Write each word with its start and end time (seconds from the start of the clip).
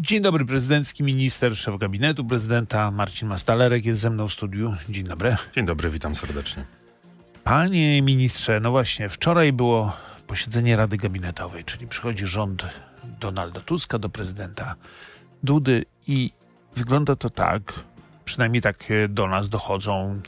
Dzień 0.00 0.22
dobry, 0.22 0.44
prezydencki 0.44 1.02
minister, 1.02 1.56
szef 1.56 1.76
gabinetu 1.76 2.24
prezydenta 2.24 2.90
Marcin 2.90 3.28
Mastalerek 3.28 3.84
jest 3.84 4.00
ze 4.00 4.10
mną 4.10 4.28
w 4.28 4.32
studiu. 4.32 4.74
Dzień 4.88 5.04
dobry. 5.04 5.36
Dzień 5.54 5.66
dobry, 5.66 5.90
witam 5.90 6.14
serdecznie. 6.14 6.64
Panie 7.44 8.02
ministrze, 8.02 8.60
no 8.60 8.70
właśnie, 8.70 9.08
wczoraj 9.08 9.52
było 9.52 9.96
posiedzenie 10.26 10.76
Rady 10.76 10.96
Gabinetowej, 10.96 11.64
czyli 11.64 11.86
przychodzi 11.86 12.26
rząd 12.26 12.66
Donalda 13.20 13.60
Tuska 13.60 13.98
do 13.98 14.08
prezydenta 14.08 14.74
Dudy 15.42 15.84
i 16.06 16.30
wygląda 16.76 17.16
to 17.16 17.30
tak, 17.30 17.72
przynajmniej 18.24 18.62
tak 18.62 18.84
do 19.08 19.26
nas 19.26 19.48
dochodzą, 19.48 20.20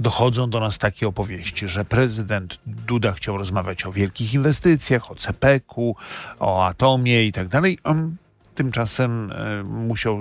dochodzą 0.00 0.50
do 0.50 0.60
nas 0.60 0.78
takie 0.78 1.08
opowieści, 1.08 1.68
że 1.68 1.84
prezydent 1.84 2.58
Duda 2.66 3.12
chciał 3.12 3.38
rozmawiać 3.38 3.86
o 3.86 3.92
wielkich 3.92 4.34
inwestycjach, 4.34 5.10
o 5.10 5.14
CPK-u, 5.14 5.96
o 6.38 6.66
atomie 6.66 7.26
i 7.26 7.32
tak 7.32 7.48
dalej. 7.48 7.78
Tymczasem 8.58 9.32
e, 9.32 9.62
musiał, 9.62 10.18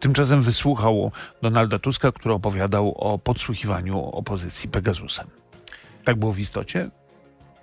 tymczasem 0.00 0.42
wysłuchał 0.42 1.12
Donalda 1.42 1.78
Tuska, 1.78 2.12
który 2.12 2.34
opowiadał 2.34 2.94
o 2.98 3.18
podsłuchiwaniu 3.18 4.04
opozycji 4.04 4.68
Pegasusem. 4.68 5.26
Tak 6.04 6.16
było 6.16 6.32
w 6.32 6.38
istocie? 6.38 6.90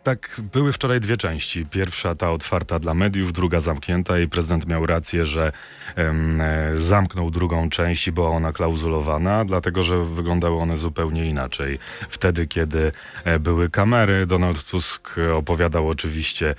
Tak, 0.06 0.42
były 0.54 0.74
wczoraj 0.74 1.00
dwie 1.00 1.18
części. 1.18 1.66
Pierwsza 1.66 2.16
ta 2.16 2.32
otwarta 2.32 2.80
dla 2.80 2.94
mediów, 2.94 3.34
druga 3.34 3.60
zamknięta 3.60 4.20
i 4.20 4.28
prezydent 4.28 4.68
miał 4.68 4.86
rację, 4.86 5.26
że 5.26 5.52
e, 5.98 6.14
zamknął 6.76 7.32
drugą 7.32 7.70
część 7.70 8.08
i 8.08 8.12
była 8.12 8.30
ona 8.30 8.54
klauzulowana, 8.54 9.46
dlatego 9.46 9.84
że 9.84 10.04
wyglądały 10.04 10.58
one 10.58 10.78
zupełnie 10.78 11.30
inaczej. 11.30 11.80
Wtedy, 12.10 12.48
kiedy 12.48 12.92
e, 13.24 13.40
były 13.40 13.70
kamery, 13.70 14.26
Donald 14.26 14.64
Tusk 14.64 15.16
opowiadał 15.36 15.90
oczywiście 15.90 16.56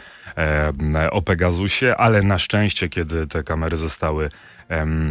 o 1.11 1.23
Pegasusie, 1.23 1.97
ale 1.97 2.23
na 2.23 2.39
szczęście, 2.39 2.89
kiedy 2.89 3.27
te 3.27 3.43
kamery 3.43 3.77
zostały 3.77 4.31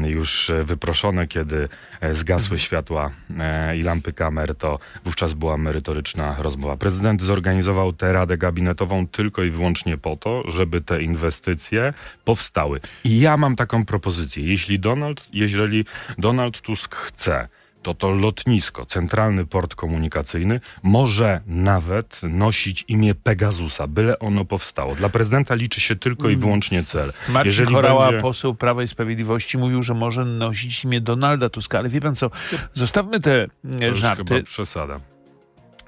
już 0.07 0.51
wyproszone, 0.63 1.27
kiedy 1.27 1.69
e, 2.01 2.13
zgasły 2.13 2.43
mhm. 2.43 2.59
światła 2.59 3.11
e, 3.39 3.77
i 3.77 3.83
lampy 3.83 4.13
kamer, 4.13 4.55
to 4.55 4.79
wówczas 5.03 5.33
była 5.33 5.57
merytoryczna 5.57 6.35
rozmowa. 6.39 6.77
Prezydent 6.77 7.21
zorganizował 7.21 7.93
tę 7.93 8.13
radę 8.13 8.37
gabinetową 8.37 9.07
tylko 9.07 9.43
i 9.43 9.49
wyłącznie 9.49 9.97
po 9.97 10.15
to, 10.15 10.43
żeby 10.51 10.81
te 10.81 11.01
inwestycje 11.01 11.93
powstały. 12.25 12.79
I 13.03 13.19
ja 13.19 13.37
mam 13.37 13.55
taką 13.55 13.85
propozycję. 13.85 14.43
Jeśli 14.43 14.79
Donald, 14.79 15.27
jeżeli 15.33 15.85
Donald 16.17 16.61
Tusk 16.61 16.95
chce, 16.95 17.47
to 17.85 17.93
to 17.93 18.09
lotnisko, 18.09 18.85
centralny 18.85 19.45
port 19.45 19.75
komunikacyjny, 19.75 20.59
może 20.83 21.41
nawet 21.47 22.21
nosić 22.23 22.85
imię 22.87 23.15
Pegasusa, 23.15 23.87
byle 23.87 24.19
ono 24.19 24.45
powstało. 24.45 24.95
Dla 24.95 25.09
prezydenta 25.09 25.55
liczy 25.55 25.81
się 25.81 25.95
tylko 25.95 26.29
i 26.29 26.33
mm. 26.33 26.39
wyłącznie 26.39 26.83
cel. 26.83 27.13
Marcin 27.29 27.45
Jeżeli 27.45 27.73
Chorała, 27.73 28.05
będzie... 28.05 28.21
poseł 28.21 28.55
Prawa 28.55 28.83
i 28.83 28.87
Sprawiedliwości, 28.87 29.57
mówił, 29.57 29.83
że 29.83 29.93
może 29.93 30.25
nosić 30.25 30.83
imię 30.83 31.01
Donalda 31.01 31.49
Tuska, 31.49 31.77
ale 31.77 31.89
wie 31.89 32.01
pan 32.01 32.15
co, 32.15 32.31
zostawmy 32.73 33.19
te 33.19 33.47
to 33.79 33.95
żarty. 33.95 34.23
Chyba 34.23 34.45
przesada. 34.45 34.99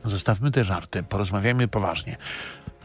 Zostawmy 0.03 0.51
te 0.51 0.63
żarty, 0.63 1.03
porozmawiajmy 1.03 1.67
poważnie. 1.67 2.17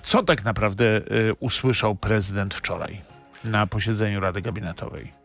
Co 0.02 0.22
tak 0.22 0.44
naprawdę 0.44 0.84
y, 0.96 1.34
usłyszał 1.40 1.94
prezydent 1.94 2.54
wczoraj 2.54 3.00
na 3.44 3.66
posiedzeniu 3.66 4.20
Rady 4.20 4.42
Gabinetowej? 4.42 5.21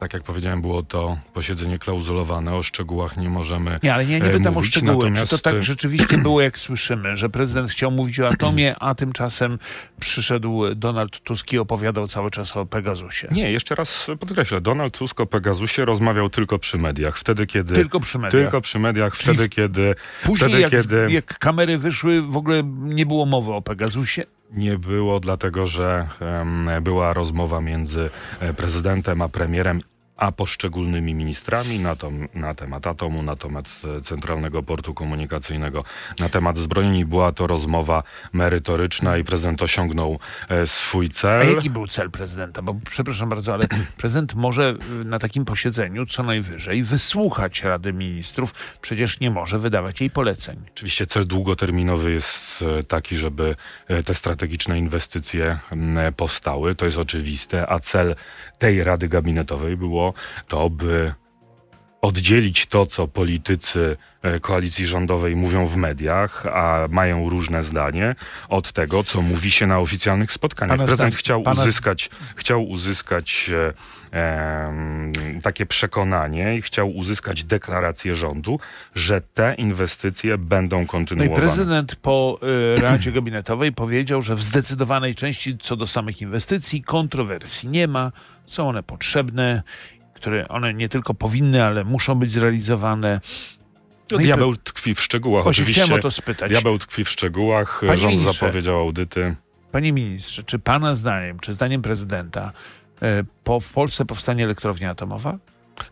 Tak 0.00 0.12
jak 0.12 0.22
powiedziałem, 0.22 0.62
było 0.62 0.82
to 0.82 1.18
posiedzenie 1.34 1.78
klauzulowane, 1.78 2.54
o 2.54 2.62
szczegółach 2.62 3.16
nie 3.16 3.28
możemy 3.28 3.80
Nie, 3.82 3.94
ale 3.94 4.04
ja 4.04 4.18
nie 4.18 4.30
pytam 4.30 4.54
mówić, 4.54 4.68
o 4.68 4.70
szczegóły. 4.70 5.04
Natomiast... 5.04 5.30
Czy 5.30 5.36
to 5.36 5.42
tak 5.42 5.62
rzeczywiście 5.62 6.18
było, 6.18 6.40
jak 6.40 6.58
słyszymy, 6.58 7.16
że 7.16 7.28
prezydent 7.28 7.70
chciał 7.70 7.90
mówić 7.90 8.20
o 8.20 8.28
atomie, 8.28 8.76
a 8.80 8.94
tymczasem 8.94 9.58
przyszedł 10.00 10.74
Donald 10.74 11.20
Tusk 11.20 11.52
i 11.52 11.58
opowiadał 11.58 12.08
cały 12.08 12.30
czas 12.30 12.56
o 12.56 12.66
Pegasusie? 12.66 13.28
Nie, 13.30 13.52
jeszcze 13.52 13.74
raz 13.74 14.06
podkreślę. 14.20 14.60
Donald 14.60 14.98
Tusk 14.98 15.20
o 15.20 15.26
Pegasusie 15.26 15.84
rozmawiał 15.84 16.30
tylko 16.30 16.58
przy 16.58 16.78
mediach. 16.78 17.18
Wtedy, 17.18 17.46
kiedy... 17.46 17.74
Tylko 17.74 18.00
przy 18.00 18.18
mediach. 18.18 18.32
Tylko 18.32 18.60
przy 18.60 18.78
mediach, 18.78 19.16
wtedy, 19.16 19.48
kiedy... 19.48 19.94
Później, 20.24 20.50
wtedy, 20.50 20.60
jak, 20.60 20.70
kiedy... 20.70 21.06
jak 21.10 21.38
kamery 21.38 21.78
wyszły, 21.78 22.22
w 22.22 22.36
ogóle 22.36 22.62
nie 22.82 23.06
było 23.06 23.26
mowy 23.26 23.52
o 23.52 23.62
Pegasusie? 23.62 24.22
Nie 24.50 24.78
było, 24.78 25.20
dlatego 25.20 25.66
że 25.66 26.06
um, 26.20 26.70
była 26.82 27.12
rozmowa 27.12 27.60
między 27.60 28.10
e, 28.40 28.54
prezydentem 28.54 29.22
a 29.22 29.28
premierem 29.28 29.80
a 30.18 30.32
poszczególnymi 30.32 31.14
ministrami 31.14 31.78
na, 31.78 31.96
to, 31.96 32.10
na 32.34 32.54
temat 32.54 32.86
atomu, 32.86 33.22
na 33.22 33.36
temat 33.36 33.80
e, 33.98 34.00
Centralnego 34.00 34.62
Portu 34.62 34.94
Komunikacyjnego, 34.94 35.84
na 36.18 36.28
temat 36.28 36.58
zbrojeni. 36.58 37.04
Była 37.04 37.32
to 37.32 37.46
rozmowa 37.46 38.02
merytoryczna 38.32 39.16
i 39.16 39.24
prezydent 39.24 39.62
osiągnął 39.62 40.18
e, 40.48 40.66
swój 40.66 41.10
cel. 41.10 41.40
A 41.40 41.44
jaki 41.44 41.70
był 41.70 41.86
cel 41.86 42.10
prezydenta? 42.10 42.62
Bo 42.62 42.74
przepraszam 42.90 43.28
bardzo, 43.28 43.54
ale 43.54 43.64
prezydent 43.96 44.34
może 44.34 44.74
e, 45.00 45.04
na 45.04 45.18
takim 45.18 45.44
posiedzeniu 45.44 46.06
co 46.06 46.22
najwyżej 46.22 46.82
wysłuchać 46.82 47.62
Rady 47.62 47.92
Ministrów. 47.92 48.54
Przecież 48.80 49.20
nie 49.20 49.30
może 49.30 49.58
wydawać 49.58 50.00
jej 50.00 50.10
poleceń. 50.10 50.56
Oczywiście 50.74 51.06
cel 51.06 51.26
długoterminowy 51.26 52.12
jest 52.12 52.64
taki, 52.88 53.16
żeby 53.16 53.56
te 54.04 54.14
strategiczne 54.14 54.78
inwestycje 54.78 55.58
powstały. 56.16 56.74
To 56.74 56.84
jest 56.84 56.98
oczywiste, 56.98 57.72
a 57.72 57.80
cel 57.80 58.14
tej 58.58 58.84
Rady 58.84 59.08
Gabinetowej 59.08 59.76
było 59.76 60.07
to, 60.48 60.70
by 60.70 61.12
oddzielić 62.02 62.66
to, 62.66 62.86
co 62.86 63.08
politycy 63.08 63.96
e, 64.22 64.40
koalicji 64.40 64.86
rządowej 64.86 65.36
mówią 65.36 65.66
w 65.66 65.76
mediach, 65.76 66.46
a 66.46 66.86
mają 66.90 67.28
różne 67.28 67.64
zdanie, 67.64 68.14
od 68.48 68.72
tego, 68.72 69.04
co 69.04 69.22
mówi 69.22 69.50
się 69.50 69.66
na 69.66 69.78
oficjalnych 69.78 70.32
spotkaniach. 70.32 70.76
Pana 70.76 70.86
Prezydent 70.86 71.16
chciał, 71.16 71.42
pana... 71.42 71.62
uzyskać, 71.62 72.10
chciał 72.36 72.68
uzyskać 72.68 73.50
e, 74.12 74.18
e, 74.18 74.72
takie 75.42 75.66
przekonanie 75.66 76.56
i 76.56 76.62
chciał 76.62 76.90
uzyskać 76.90 77.44
deklarację 77.44 78.16
rządu, 78.16 78.60
że 78.94 79.20
te 79.20 79.54
inwestycje 79.54 80.38
będą 80.38 80.86
kontynuowane. 80.86 81.30
No 81.30 81.38
i 81.38 81.40
prezydent 81.40 81.96
po 81.96 82.38
y, 82.76 82.80
Radzie 82.80 83.12
Gabinetowej 83.12 83.72
powiedział, 83.72 84.22
że 84.22 84.34
w 84.34 84.42
zdecydowanej 84.42 85.14
części 85.14 85.58
co 85.58 85.76
do 85.76 85.86
samych 85.86 86.22
inwestycji 86.22 86.82
kontrowersji 86.82 87.68
nie 87.68 87.88
ma, 87.88 88.12
są 88.46 88.68
one 88.68 88.82
potrzebne 88.82 89.62
które 90.18 90.48
one 90.48 90.74
nie 90.74 90.88
tylko 90.88 91.14
powinny, 91.14 91.64
ale 91.64 91.84
muszą 91.84 92.14
być 92.14 92.32
zrealizowane. 92.32 93.20
No 94.10 94.18
diabeł 94.18 94.56
tkwi 94.56 94.94
w 94.94 95.00
szczegółach. 95.00 95.44
Właśnie 95.44 95.62
Oczywiście 95.62 95.82
chciałem 95.82 96.00
o 96.00 96.02
to 96.02 96.10
spytać. 96.10 96.50
Diabeł 96.50 96.78
tkwi 96.78 97.04
w 97.04 97.10
szczegółach. 97.10 97.80
Panie 97.86 97.98
Rząd 97.98 98.14
ministrze, 98.14 98.46
zapowiedział 98.46 98.76
audyty. 98.76 99.36
Panie 99.72 99.92
ministrze, 99.92 100.42
czy 100.42 100.58
pana 100.58 100.94
zdaniem, 100.94 101.40
czy 101.40 101.52
zdaniem 101.52 101.82
prezydenta 101.82 102.52
e, 103.02 103.24
po, 103.44 103.60
w 103.60 103.72
Polsce 103.72 104.04
powstanie 104.04 104.44
elektrownia 104.44 104.90
atomowa? 104.90 105.38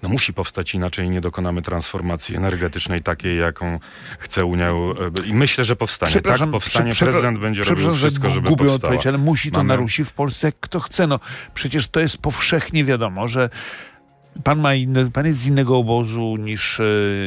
No 0.02 0.08
musi 0.08 0.34
powstać, 0.34 0.74
inaczej 0.74 1.10
nie 1.10 1.20
dokonamy 1.20 1.62
transformacji 1.62 2.36
energetycznej 2.36 3.02
takiej, 3.02 3.38
jaką 3.38 3.78
chce 4.18 4.44
Unia. 4.44 4.70
E, 4.70 5.26
I 5.26 5.34
myślę, 5.34 5.64
że 5.64 5.76
powstanie. 5.76 6.20
Tak, 6.20 6.50
powstanie. 6.50 6.92
Prezydent 6.98 7.38
będzie 7.38 7.62
robił 7.62 7.94
wszystko, 7.94 8.30
żeby 8.30 8.48
powstała. 8.48 8.72
odpowiedź, 8.74 9.06
ale 9.06 9.18
musi 9.18 9.50
to 9.50 9.64
Mamy... 9.64 9.88
w 10.04 10.12
Polsce, 10.12 10.52
kto 10.60 10.80
chce. 10.80 11.06
No, 11.06 11.20
przecież 11.54 11.88
to 11.88 12.00
jest 12.00 12.18
powszechnie 12.18 12.84
wiadomo, 12.84 13.28
że 13.28 13.50
Pan, 14.44 14.58
ma 14.60 14.74
inne, 14.74 15.10
pan 15.10 15.26
jest 15.26 15.38
z 15.38 15.46
innego 15.46 15.78
obozu 15.78 16.36
niż, 16.36 16.80
e, 16.80 16.84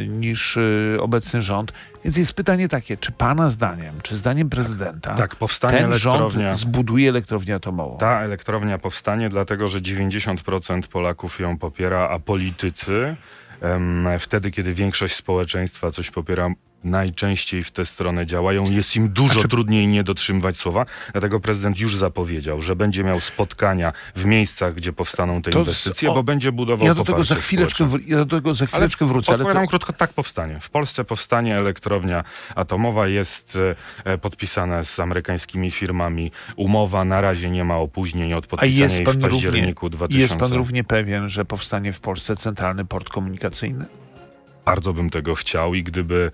niż 0.07 0.57
e, 0.57 0.61
obecny 1.01 1.41
rząd. 1.41 1.73
Więc 2.03 2.17
jest 2.17 2.33
pytanie 2.33 2.67
takie, 2.67 2.97
czy 2.97 3.11
pana 3.11 3.49
zdaniem, 3.49 3.95
czy 4.01 4.17
zdaniem 4.17 4.49
prezydenta 4.49 5.15
tak, 5.15 5.35
powstanie 5.35 5.77
ten 5.77 5.93
rząd 5.93 6.33
zbuduje 6.53 7.09
elektrownię 7.09 7.55
atomową? 7.55 7.97
Ta 7.97 8.21
elektrownia 8.21 8.77
powstanie, 8.77 9.29
dlatego 9.29 9.67
że 9.67 9.81
90% 9.81 10.87
Polaków 10.87 11.39
ją 11.39 11.57
popiera, 11.57 12.09
a 12.09 12.19
politycy 12.19 13.15
wtedy, 14.19 14.51
kiedy 14.51 14.73
większość 14.73 15.15
społeczeństwa 15.15 15.91
coś 15.91 16.11
popiera, 16.11 16.49
najczęściej 16.83 17.63
w 17.63 17.71
tę 17.71 17.85
stronę 17.85 18.25
działają. 18.25 18.71
Jest 18.71 18.95
im 18.95 19.09
dużo 19.09 19.39
trudniej 19.47 19.87
nie 19.87 20.03
dotrzymywać 20.03 20.57
słowa. 20.57 20.85
Dlatego 21.11 21.39
prezydent 21.39 21.79
już 21.79 21.95
zapowiedział, 21.95 22.61
że 22.61 22.75
będzie 22.75 23.03
miał 23.03 23.19
spotkania 23.19 23.93
w 24.15 24.25
miejscach, 24.25 24.75
gdzie 24.75 24.93
powstaną 24.93 25.41
te 25.41 25.51
to 25.51 25.59
inwestycje, 25.59 26.11
o, 26.11 26.13
bo 26.13 26.23
będzie 26.23 26.51
budował 26.51 26.87
ja 26.87 26.95
do 26.95 27.03
tego 27.03 27.23
za 27.23 27.35
chwileczkę, 27.35 27.87
Ja 28.07 28.17
do 28.17 28.37
tego 28.37 28.53
za 28.53 28.65
chwileczkę 28.65 29.05
ale 29.05 29.13
wrócę. 29.13 29.33
Ale 29.33 29.53
to... 29.53 29.67
krótko, 29.67 29.93
tak 29.93 30.13
powstanie. 30.13 30.59
W 30.59 30.69
Polsce 30.69 31.03
powstanie 31.03 31.57
elektrownia 31.57 32.23
atomowa. 32.55 33.07
Jest 33.07 33.57
e, 34.05 34.17
podpisana 34.17 34.83
z 34.83 34.99
amerykańskimi 34.99 35.71
firmami 35.71 36.31
umowa. 36.55 37.05
Na 37.05 37.21
razie 37.21 37.49
nie 37.49 37.63
ma 37.63 37.77
opóźnień 37.77 38.33
od 38.33 38.47
podpisania 38.47 38.95
jej 38.95 39.05
w 39.05 39.21
październiku 39.21 39.85
równie, 39.85 39.97
2000. 39.97 40.21
Jest 40.21 40.35
pan 40.35 40.53
równie 40.53 40.83
pewien, 40.83 41.29
że 41.29 41.45
powstanie 41.45 41.93
w 41.93 41.99
Polsce 41.99 42.35
centralny 42.35 42.85
port 42.85 43.09
komunikacyjny? 43.09 43.85
Bardzo 44.65 44.93
bym 44.93 45.09
tego 45.09 45.35
chciał 45.35 45.73
i 45.73 45.83
gdyby 45.83 46.31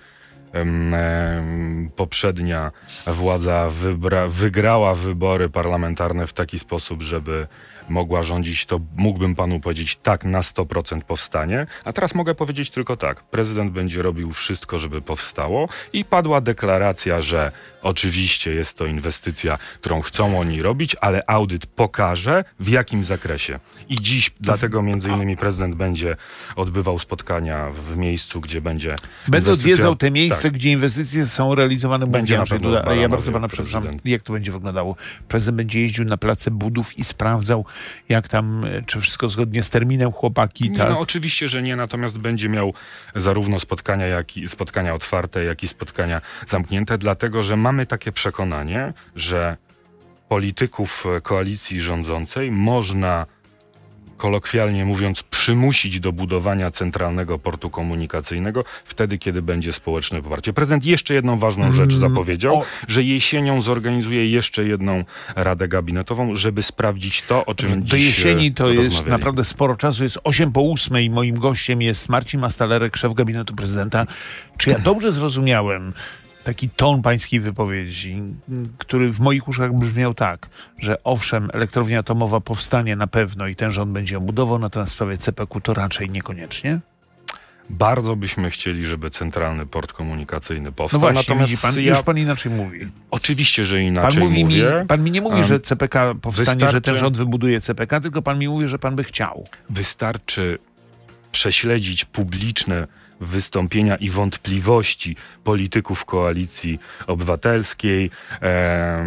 poprzednia 1.95 2.71
władza 3.07 3.69
wybra, 3.69 4.27
wygrała 4.27 4.95
wybory 4.95 5.49
parlamentarne 5.49 6.27
w 6.27 6.33
taki 6.33 6.59
sposób, 6.59 7.01
żeby 7.01 7.47
mogła 7.89 8.23
rządzić, 8.23 8.65
to 8.65 8.79
mógłbym 8.97 9.35
panu 9.35 9.59
powiedzieć 9.59 9.95
tak, 9.95 10.25
na 10.25 10.41
100% 10.41 11.01
powstanie. 11.01 11.67
A 11.83 11.93
teraz 11.93 12.15
mogę 12.15 12.35
powiedzieć 12.35 12.71
tylko 12.71 12.97
tak. 12.97 13.23
Prezydent 13.23 13.71
będzie 13.71 14.01
robił 14.01 14.31
wszystko, 14.31 14.79
żeby 14.79 15.01
powstało 15.01 15.69
i 15.93 16.05
padła 16.05 16.41
deklaracja, 16.41 17.21
że 17.21 17.51
oczywiście 17.81 18.53
jest 18.53 18.77
to 18.77 18.85
inwestycja, 18.85 19.57
którą 19.81 20.01
chcą 20.01 20.39
oni 20.39 20.61
robić, 20.61 20.95
ale 21.01 21.23
audyt 21.27 21.65
pokaże 21.65 22.43
w 22.59 22.69
jakim 22.69 23.03
zakresie. 23.03 23.59
I 23.89 23.95
dziś 23.95 24.31
dlatego 24.39 24.81
między 24.81 25.09
innymi 25.09 25.37
prezydent 25.37 25.75
będzie 25.75 26.15
odbywał 26.55 26.99
spotkania 26.99 27.71
w 27.71 27.97
miejscu, 27.97 28.41
gdzie 28.41 28.61
będzie 28.61 28.95
Będę 29.27 29.51
odwiedzał 29.51 29.95
te 29.95 30.11
miejsca, 30.11 30.41
Tak. 30.41 30.53
gdzie 30.53 30.71
inwestycje 30.71 31.25
są 31.25 31.55
realizowane. 31.55 32.07
Będzie 32.07 32.37
na 32.37 32.45
pewno 32.45 32.93
ja 32.93 33.09
bardzo 33.09 33.31
pana 33.31 33.47
przepraszam, 33.47 33.87
jak 34.05 34.23
to 34.23 34.33
będzie 34.33 34.51
wyglądało. 34.51 34.95
Prezydent 35.27 35.57
będzie 35.57 35.81
jeździł 35.81 36.05
na 36.05 36.17
place 36.17 36.51
budów 36.51 36.99
i 36.99 37.03
sprawdzał, 37.03 37.65
jak 38.09 38.27
tam, 38.27 38.65
e, 38.65 38.81
czy 38.81 39.01
wszystko 39.01 39.29
zgodnie 39.29 39.63
z 39.63 39.69
terminem 39.69 40.11
chłopaki. 40.11 40.71
Tak? 40.71 40.89
No 40.89 40.99
oczywiście, 40.99 41.49
że 41.49 41.61
nie, 41.61 41.75
natomiast 41.75 42.17
będzie 42.19 42.49
miał 42.49 42.73
zarówno 43.15 43.59
spotkania, 43.59 44.07
jak 44.07 44.37
i 44.37 44.47
spotkania 44.47 44.93
otwarte, 44.93 45.43
jak 45.43 45.63
i 45.63 45.67
spotkania 45.67 46.21
zamknięte, 46.47 46.97
dlatego 46.97 47.43
że 47.43 47.57
mamy 47.57 47.85
takie 47.85 48.11
przekonanie, 48.11 48.93
że 49.15 49.57
polityków 50.29 51.05
e, 51.17 51.21
koalicji 51.21 51.81
rządzącej 51.81 52.51
można 52.51 53.25
kolokwialnie 54.17 54.85
mówiąc, 54.85 55.23
przymusić 55.23 55.99
do 55.99 56.11
budowania 56.11 56.71
centralnego 56.71 57.39
portu 57.39 57.69
komunikacyjnego 57.69 58.63
wtedy, 58.85 59.17
kiedy 59.17 59.41
będzie 59.41 59.73
społeczne 59.73 60.21
poparcie. 60.21 60.53
Prezydent 60.53 60.85
jeszcze 60.85 61.13
jedną 61.13 61.39
ważną 61.39 61.71
rzecz 61.71 61.89
Mm, 61.89 61.99
zapowiedział, 61.99 62.55
o- 62.57 62.65
że 62.87 63.03
jesienią 63.03 63.61
zorganizuje 63.61 64.29
jeszcze 64.29 64.63
jedną 64.65 65.03
radę 65.35 65.67
gabinetową, 65.67 66.35
żeby 66.35 66.63
sprawdzić 66.63 67.21
to, 67.21 67.45
o 67.45 67.55
czym 67.55 67.83
Do 67.83 67.97
dziś 67.97 68.05
jesieni 68.05 68.47
e, 68.47 68.51
to 68.51 68.69
jest 68.69 69.05
naprawdę 69.05 69.45
sporo 69.45 69.75
czasu. 69.75 70.03
Jest 70.03 70.19
8 70.23 70.51
po 70.51 70.71
8 70.71 71.01
i 71.01 71.09
moim 71.09 71.39
gościem 71.39 71.81
jest 71.81 72.09
Marcin 72.09 72.39
Mastalerek, 72.39 72.97
szef 72.97 73.13
gabinetu 73.13 73.55
prezydenta. 73.55 74.05
Czy 74.57 74.69
ja 74.69 74.79
dobrze 74.79 75.11
zrozumiałem 75.11 75.93
taki 76.45 76.69
ton 76.69 77.01
pańskiej 77.01 77.39
wypowiedzi, 77.39 78.23
który 78.77 79.09
w 79.11 79.19
moich 79.19 79.47
uszach 79.47 79.73
brzmiał 79.73 80.13
tak, 80.13 80.49
że 80.79 81.03
owszem, 81.03 81.49
elektrownia 81.53 81.99
atomowa 81.99 82.39
powstanie 82.41 82.95
na 82.95 83.07
pewno 83.07 83.47
i 83.47 83.55
ten 83.55 83.71
rząd 83.71 83.91
będzie 83.91 84.15
ją 84.15 84.21
budował, 84.21 84.59
natomiast 84.59 84.91
w 84.91 84.95
sprawie 84.95 85.17
CPQ 85.17 85.61
to 85.61 85.73
raczej 85.73 86.09
niekoniecznie? 86.09 86.79
Bardzo 87.69 88.15
byśmy 88.15 88.49
chcieli, 88.49 88.85
żeby 88.85 89.09
centralny 89.09 89.65
port 89.65 89.93
komunikacyjny 89.93 90.65
No 90.65 90.71
powstał. 90.71 90.99
właśnie, 90.99 91.35
Natomiast 91.35 91.61
pan, 91.61 91.75
ja 91.79 91.89
już 91.89 92.01
pan 92.01 92.17
inaczej 92.17 92.51
mówi. 92.51 92.79
oczywiście, 93.11 93.65
że 93.65 93.75
Pan, 93.75 93.83
inaczej 93.83 94.23
mówi 94.23 94.35
mi, 94.35 94.43
mówię. 94.43 94.85
pan 94.87 95.03
mi 95.03 95.11
nie 95.11 95.21
mówi, 95.21 95.43
że 95.43 95.59
CPK 95.59 96.15
powstanie, 96.21 96.59
że 96.67 96.81
ten 96.81 96.93
wystarczy- 96.93 96.97
rząd 96.99 97.17
wybuduje 97.17 97.61
CPK, 97.61 97.99
tylko 97.99 98.21
pan 98.21 98.39
mi 98.39 98.47
mówi, 98.47 98.67
że 98.67 98.79
pan 98.79 98.95
by 98.95 99.03
chciał. 99.03 99.47
Wystarczy 99.69 100.57
prześledzić 101.31 102.05
publiczne 102.05 102.87
wystąpienia 103.19 103.95
i 103.95 104.09
wątpliwości 104.09 105.15
polityków 105.43 106.05
koalicji 106.05 106.79
obywatelskiej, 107.07 108.09
e, 108.41 109.03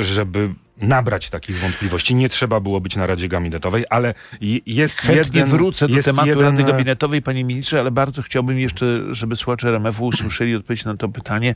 żeby 0.00 0.54
nabrać 0.80 1.30
takich 1.30 1.58
wątpliwości. 1.58 2.14
Nie 2.14 2.28
trzeba 2.28 2.60
było 2.60 2.80
być 2.80 2.96
na 2.96 3.06
Radzie 3.06 3.28
Gabinetowej, 3.28 3.84
ale 3.90 4.14
je- 4.40 4.60
jest 4.66 4.98
Chętnie 5.00 5.40
jeden... 5.40 5.56
wrócę 5.56 5.88
do 5.88 6.02
tematu 6.02 6.28
jeden, 6.28 6.42
Rady 6.44 6.64
Gabinetowej, 6.64 7.22
panie 7.22 7.44
ministrze, 7.44 7.80
ale 7.80 7.90
bardzo 7.90 8.22
chciałbym 8.22 8.58
jeszcze, 8.60 8.86
żeby 9.14 9.36
słuchacze 9.36 9.68
RMF-u 9.68 10.06
usłyszeli 10.06 10.54
odpowiedź 10.56 10.84
na 10.84 10.96
to 10.96 11.08
pytanie. 11.08 11.54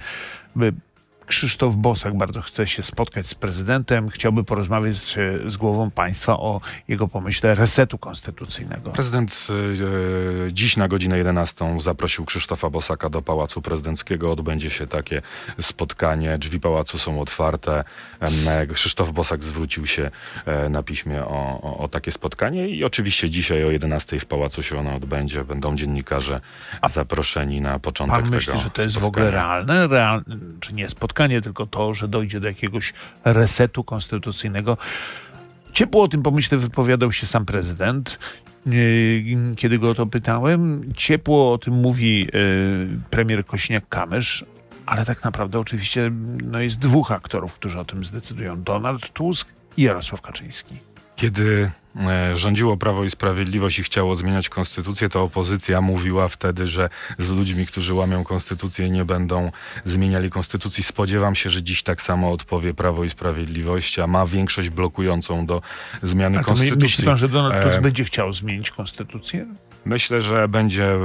Krzysztof 1.29 1.77
Bosak 1.77 2.17
bardzo 2.17 2.43
chce 2.43 2.67
się 2.67 2.83
spotkać 2.83 3.27
z 3.27 3.35
prezydentem, 3.35 4.09
chciałby 4.09 4.45
porozmawiać 4.45 4.97
z, 4.97 5.17
z 5.47 5.57
głową 5.57 5.91
państwa 5.91 6.33
o 6.33 6.61
jego 6.89 7.09
pomyśle 7.09 7.55
resetu 7.55 7.99
konstytucyjnego. 7.99 8.91
Prezydent 8.91 9.47
e, 9.51 10.53
dziś 10.53 10.77
na 10.77 10.89
godzinę 10.89 11.19
11 11.19 11.81
zaprosił 11.81 12.25
Krzysztofa 12.25 12.71
Bosaka 12.71 13.11
do 13.11 13.23
Pałacu 13.23 13.63
Prezydenckiego. 13.63 14.33
Odbędzie 14.33 14.71
się 14.71 14.87
takie 14.87 15.23
spotkanie. 15.61 16.39
Drzwi 16.39 16.61
pałacu 16.61 16.99
są 16.99 17.21
otwarte. 17.21 17.85
E, 18.21 18.67
Krzysztof 18.67 19.13
Bosak 19.13 19.45
zwrócił 19.45 19.87
się 19.87 20.11
e, 20.47 20.69
na 20.69 20.83
piśmie 20.83 21.25
o, 21.25 21.61
o, 21.63 21.79
o 21.79 21.89
takie 21.89 22.13
spotkanie 22.13 22.69
i 22.69 22.85
oczywiście 22.85 23.31
dzisiaj 23.31 23.65
o 23.65 23.71
11 23.71 24.21
w 24.21 24.27
pałacu 24.27 24.63
się 24.63 24.79
ono 24.79 24.95
odbędzie. 24.95 25.45
Będą 25.45 25.77
dziennikarze 25.77 26.41
zaproszeni 26.91 27.61
na 27.61 27.79
początek 27.79 28.17
Pan 28.17 28.25
tego 28.25 28.37
myśli, 28.37 28.59
że 28.59 28.71
to 28.71 28.83
jest 28.83 28.95
w 28.95 28.99
spotkania. 28.99 29.27
ogóle 29.27 29.31
realne? 29.31 29.87
Real, 29.87 30.25
czy 30.61 30.75
nie 30.75 30.89
spotkanie, 30.89 31.18
tylko 31.43 31.67
to, 31.67 31.95
że 31.95 32.09
dojdzie 32.09 32.41
do 32.41 32.49
jakiegoś 32.49 32.93
resetu 33.25 33.85
konstytucyjnego? 33.85 34.77
Ciepło 35.73 36.03
o 36.03 36.09
tym 36.09 36.23
pomyśle 36.23 36.59
wypowiadał 36.59 37.13
się 37.13 37.27
sam 37.27 37.47
prezydent, 37.47 38.19
yy, 38.67 39.55
kiedy 39.57 39.79
go 39.79 39.91
o 39.91 39.95
to 39.95 40.07
pytałem. 40.07 40.93
Ciepło 40.97 41.53
o 41.53 41.59
tym 41.59 41.75
mówi 41.75 42.21
yy, 42.21 42.31
premier 43.11 43.45
Kośniak-Kamysz, 43.45 44.45
ale 44.87 45.05
tak 45.05 45.25
naprawdę 45.25 45.59
oczywiście 45.59 46.11
no, 46.45 46.61
jest 46.61 46.79
dwóch 46.79 47.13
aktorów, 47.13 47.55
którzy 47.55 47.79
o 47.79 47.85
tym 47.85 48.05
zdecydują. 48.05 48.63
Donald 48.63 49.13
Tusk 49.13 49.49
i 49.77 49.83
Jarosław 49.83 50.23
Kaczyński. 50.23 50.75
Kiedy 51.17 51.71
rządziło 52.35 52.77
Prawo 52.77 53.05
i 53.05 53.11
Sprawiedliwość 53.11 53.79
i 53.79 53.83
chciało 53.83 54.17
zmieniać 54.17 54.49
konstytucję, 54.49 55.09
to 55.09 55.23
opozycja 55.23 55.81
mówiła 55.81 56.29
wtedy, 56.29 56.67
że 56.67 56.91
z 57.19 57.31
ludźmi, 57.31 57.67
którzy 57.67 57.95
łamią 57.95 58.25
konstytucję, 58.25 58.91
nie 58.91 59.05
będą 59.05 59.51
zmieniali 59.85 60.31
konstytucji. 60.31 60.85
Spodziewam 60.85 61.35
się, 61.35 61.51
że 61.51 61.63
dziś 61.63 61.83
tak 61.83 62.03
samo 62.03 62.33
odpowie 62.33 62.75
Prawo 62.75 63.05
i 63.05 63.11
Sprawiedliwość, 63.11 63.99
a 63.99 64.07
ma 64.07 64.27
większość 64.27 64.71
blokującą 64.71 65.47
do 65.47 65.63
zmiany 66.03 66.39
A 66.39 66.43
konstytucji. 66.43 66.83
myśli 66.83 67.05
pan, 67.05 67.19
że 67.19 67.29
Donald 67.29 67.65
Tusk 67.65 67.79
E, 67.79 67.81
będzie 67.81 68.05
chciał 68.05 68.33
zmienić 68.33 68.71
konstytucję? 68.71 69.47
Myślę, 69.85 70.23
że 70.23 70.49
będzie 70.49 70.85
e, 70.85 70.99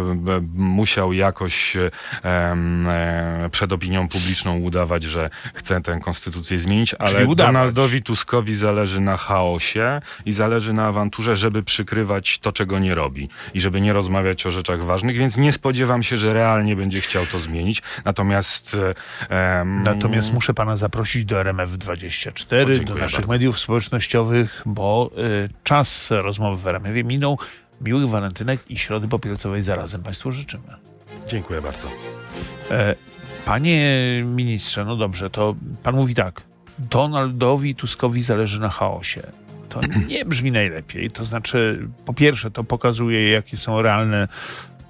musiał 0.55 1.13
jakoś 1.13 1.77
e, 1.77 1.91
em, 2.23 2.87
e, 2.87 3.49
przed 3.51 3.73
opinią 3.73 4.07
publiczną 4.07 4.57
udawać, 4.59 5.03
że 5.03 5.29
chce 5.53 5.81
tę 5.81 5.99
konstytucję 6.03 6.59
zmienić, 6.59 6.93
ale. 6.99 7.35
Donaldowi 7.35 8.01
Tuskowi 8.01 8.55
zależy 8.55 9.01
na 9.01 9.17
chaosie 9.17 10.01
i 10.25 10.33
zależy 10.33 10.72
na 10.73 10.85
awanturze, 10.87 11.37
żeby 11.37 11.63
przykrywać 11.63 12.39
to, 12.39 12.51
czego 12.51 12.79
nie 12.79 12.95
robi 12.95 13.29
i 13.53 13.61
żeby 13.61 13.81
nie 13.81 13.93
rozmawiać 13.93 14.45
o 14.45 14.51
rzeczach 14.51 14.83
ważnych, 14.83 15.17
więc 15.17 15.37
nie 15.37 15.53
spodziewam 15.53 16.03
się, 16.03 16.17
że 16.17 16.33
realnie 16.33 16.75
będzie 16.75 17.01
chciał 17.01 17.25
to 17.25 17.39
zmienić. 17.39 17.81
Natomiast 18.05 18.77
em, 19.29 19.83
Natomiast 19.83 20.33
muszę 20.33 20.53
pana 20.53 20.77
zaprosić 20.77 21.25
do 21.25 21.35
RMF24, 21.35 22.81
O, 22.81 22.85
do 22.85 22.95
naszych 22.95 23.19
bardzo. 23.19 23.31
mediów 23.31 23.59
społecznościowych, 23.59 24.61
bo 24.65 25.11
y, 25.45 25.49
czas 25.63 26.11
rozmowy 26.11 26.61
w 26.61 26.67
RMF 26.67 27.05
minął. 27.05 27.37
Miłych 27.81 28.09
walentynek 28.09 28.59
i 28.69 28.77
środy 28.77 29.07
popielcowej 29.07 29.63
zarazem 29.63 30.03
Państwu 30.03 30.31
życzymy. 30.31 30.63
Dziękuję 31.27 31.61
bardzo. 31.61 31.87
E, 32.71 32.95
panie 33.45 33.97
ministrze, 34.25 34.85
no 34.85 34.95
dobrze, 34.95 35.29
to 35.29 35.55
pan 35.83 35.95
mówi 35.95 36.15
tak. 36.15 36.41
Donaldowi 36.79 37.75
Tuskowi 37.75 38.23
zależy 38.23 38.59
na 38.59 38.69
chaosie. 38.69 39.21
To 39.81 39.99
nie 40.07 40.25
brzmi 40.25 40.51
najlepiej. 40.51 41.11
To 41.11 41.23
znaczy, 41.25 41.87
po 42.05 42.13
pierwsze, 42.13 42.51
to 42.51 42.63
pokazuje, 42.63 43.31
jakie 43.31 43.57
są 43.57 43.81
realne 43.81 44.27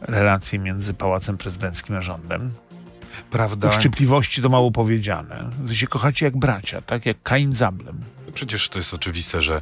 relacje 0.01 0.59
między 0.59 0.93
Pałacem 0.93 1.37
Prezydenckim 1.37 1.95
a 1.95 2.01
rządem. 2.01 2.51
Prawda? 3.31 3.69
Uszczypliwości 3.69 4.41
to 4.41 4.49
mało 4.49 4.71
powiedziane. 4.71 5.49
Wy 5.63 5.75
się 5.75 5.87
kochacie 5.87 6.25
jak 6.25 6.37
bracia, 6.37 6.81
tak? 6.81 7.05
Jak 7.05 7.23
Kain 7.23 7.53
z 7.53 7.61
Ablem. 7.61 7.99
Przecież 8.33 8.69
to 8.69 8.79
jest 8.79 8.93
oczywiste, 8.93 9.41
że 9.41 9.61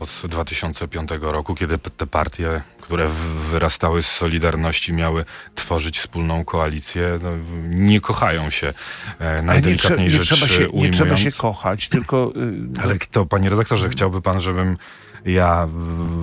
od 0.00 0.10
2005 0.28 1.10
roku, 1.20 1.54
kiedy 1.54 1.78
te 1.78 2.06
partie, 2.06 2.62
które 2.80 3.08
wyrastały 3.50 4.02
z 4.02 4.06
Solidarności, 4.10 4.92
miały 4.92 5.24
tworzyć 5.54 5.98
wspólną 5.98 6.44
koalicję, 6.44 7.18
no, 7.22 7.30
nie 7.68 8.00
kochają 8.00 8.50
się, 8.50 8.68
e, 8.68 8.74
Ale 9.20 9.32
nie, 9.34 9.38
trze- 9.42 9.44
najdelikatniej 9.44 10.08
nie, 10.08 10.10
rzecz 10.10 10.26
trzeba 10.26 10.48
się, 10.48 10.60
nie 10.62 10.68
ujmując. 10.68 10.96
trzeba 10.96 11.16
się 11.16 11.32
kochać, 11.32 11.88
tylko... 11.88 12.32
y, 12.78 12.82
Ale 12.82 12.98
to, 13.10 13.26
panie 13.26 13.50
redaktorze, 13.50 13.88
chciałby 13.88 14.22
pan, 14.22 14.40
żebym 14.40 14.76
ja 15.24 15.68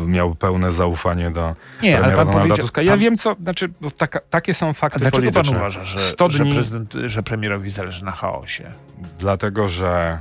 miał 0.05 0.35
pełne 0.35 0.71
zaufanie 0.71 1.31
do 1.31 1.53
Nie, 1.83 1.97
ale 1.97 2.03
premiera 2.03 2.25
pan 2.25 2.33
Donalda 2.33 2.55
Tuska. 2.55 2.81
Ja 2.81 2.91
pan- 2.91 2.99
wiem, 2.99 3.17
co, 3.17 3.35
znaczy, 3.43 3.69
taka, 3.97 4.19
takie 4.29 4.53
są 4.53 4.69
A 4.69 4.73
fakty 4.73 4.99
dlaczego 4.99 5.23
pan 5.25 5.33
polityczne. 5.33 5.57
uważa, 5.57 5.83
że, 5.83 5.99
100 5.99 6.29
że, 6.29 6.43
dni, 6.43 6.53
prezydent, 6.53 6.93
że 7.05 7.23
premierowi 7.23 7.69
zależy 7.69 8.05
na 8.05 8.11
chaosie? 8.11 8.71
dlatego 9.19 9.67
że 9.67 10.19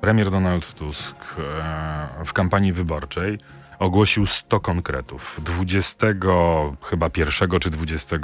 premier 0.00 0.30
Donald 0.30 0.74
Tusk 0.74 1.16
e, 1.38 2.24
w 2.24 2.32
kampanii 2.32 2.72
wyborczej 2.72 3.38
ogłosił 3.78 4.26
100 4.26 4.60
konkretów. 4.60 5.40
20 5.44 6.06
chyba 6.84 7.10
1 7.16 7.60
czy 7.60 7.70
20 7.70 8.16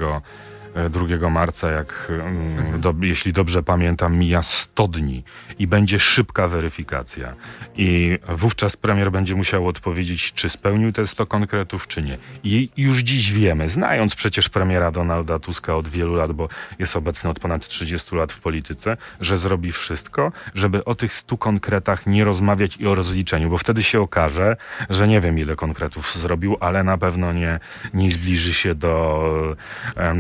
2 0.90 1.30
marca, 1.30 1.70
jak 1.70 2.08
mm, 2.10 2.80
do, 2.80 2.94
jeśli 3.02 3.32
dobrze 3.32 3.62
pamiętam, 3.62 4.16
mija 4.16 4.42
100 4.42 4.88
dni 4.88 5.24
i 5.58 5.66
będzie 5.66 6.00
szybka 6.00 6.48
weryfikacja. 6.48 7.34
I 7.76 8.18
wówczas 8.28 8.76
premier 8.76 9.12
będzie 9.12 9.34
musiał 9.34 9.68
odpowiedzieć, 9.68 10.32
czy 10.32 10.48
spełnił 10.48 10.92
te 10.92 11.06
100 11.06 11.26
konkretów, 11.26 11.86
czy 11.86 12.02
nie. 12.02 12.18
I 12.44 12.68
już 12.76 12.98
dziś 12.98 13.32
wiemy, 13.32 13.68
znając 13.68 14.14
przecież 14.14 14.48
premiera 14.48 14.90
Donalda 14.90 15.38
Tuska 15.38 15.76
od 15.76 15.88
wielu 15.88 16.14
lat, 16.14 16.32
bo 16.32 16.48
jest 16.78 16.96
obecny 16.96 17.30
od 17.30 17.40
ponad 17.40 17.68
30 17.68 18.16
lat 18.16 18.32
w 18.32 18.40
polityce, 18.40 18.96
że 19.20 19.38
zrobi 19.38 19.72
wszystko, 19.72 20.32
żeby 20.54 20.84
o 20.84 20.94
tych 20.94 21.12
100 21.12 21.38
konkretach 21.38 22.06
nie 22.06 22.24
rozmawiać 22.24 22.76
i 22.76 22.86
o 22.86 22.94
rozliczeniu, 22.94 23.50
bo 23.50 23.58
wtedy 23.58 23.82
się 23.82 24.00
okaże, 24.00 24.56
że 24.90 25.08
nie 25.08 25.20
wiem 25.20 25.38
ile 25.38 25.56
konkretów 25.56 26.14
zrobił, 26.14 26.56
ale 26.60 26.84
na 26.84 26.98
pewno 26.98 27.32
nie, 27.32 27.60
nie 27.94 28.10
zbliży 28.10 28.54
się 28.54 28.74
do, 28.74 29.56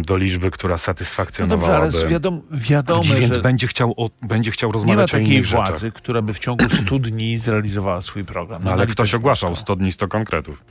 do 0.02 0.16
liczby, 0.16 0.45
która 0.50 0.74
No 0.74 0.78
satysfakcjonowałaby. 0.78 1.84
dobrze, 1.86 1.98
ale 2.00 2.08
wiadom, 2.12 2.42
wiadomo, 2.50 3.02
Więc 3.20 3.34
że 3.34 3.40
będzie 3.40 3.66
chciał, 3.66 3.94
o, 3.96 4.10
będzie 4.22 4.50
chciał 4.50 4.68
nie 4.70 4.72
ma 4.72 4.78
rozmawiać 4.78 5.10
o 5.14 5.18
takiej 5.18 5.32
innych 5.32 5.46
rzeczach. 5.46 5.68
władzy, 5.68 5.92
która 5.92 6.22
by 6.22 6.34
w 6.34 6.38
ciągu 6.38 6.64
100 6.86 6.98
dni 7.08 7.38
zrealizowała 7.38 8.00
swój 8.00 8.24
program. 8.24 8.62
No, 8.64 8.72
ale 8.72 8.86
ktoś 8.86 9.14
ogłaszał 9.14 9.50
boską. 9.50 9.62
100 9.62 9.76
dni, 9.76 9.92
100 9.92 10.08
konkretów. 10.08 10.64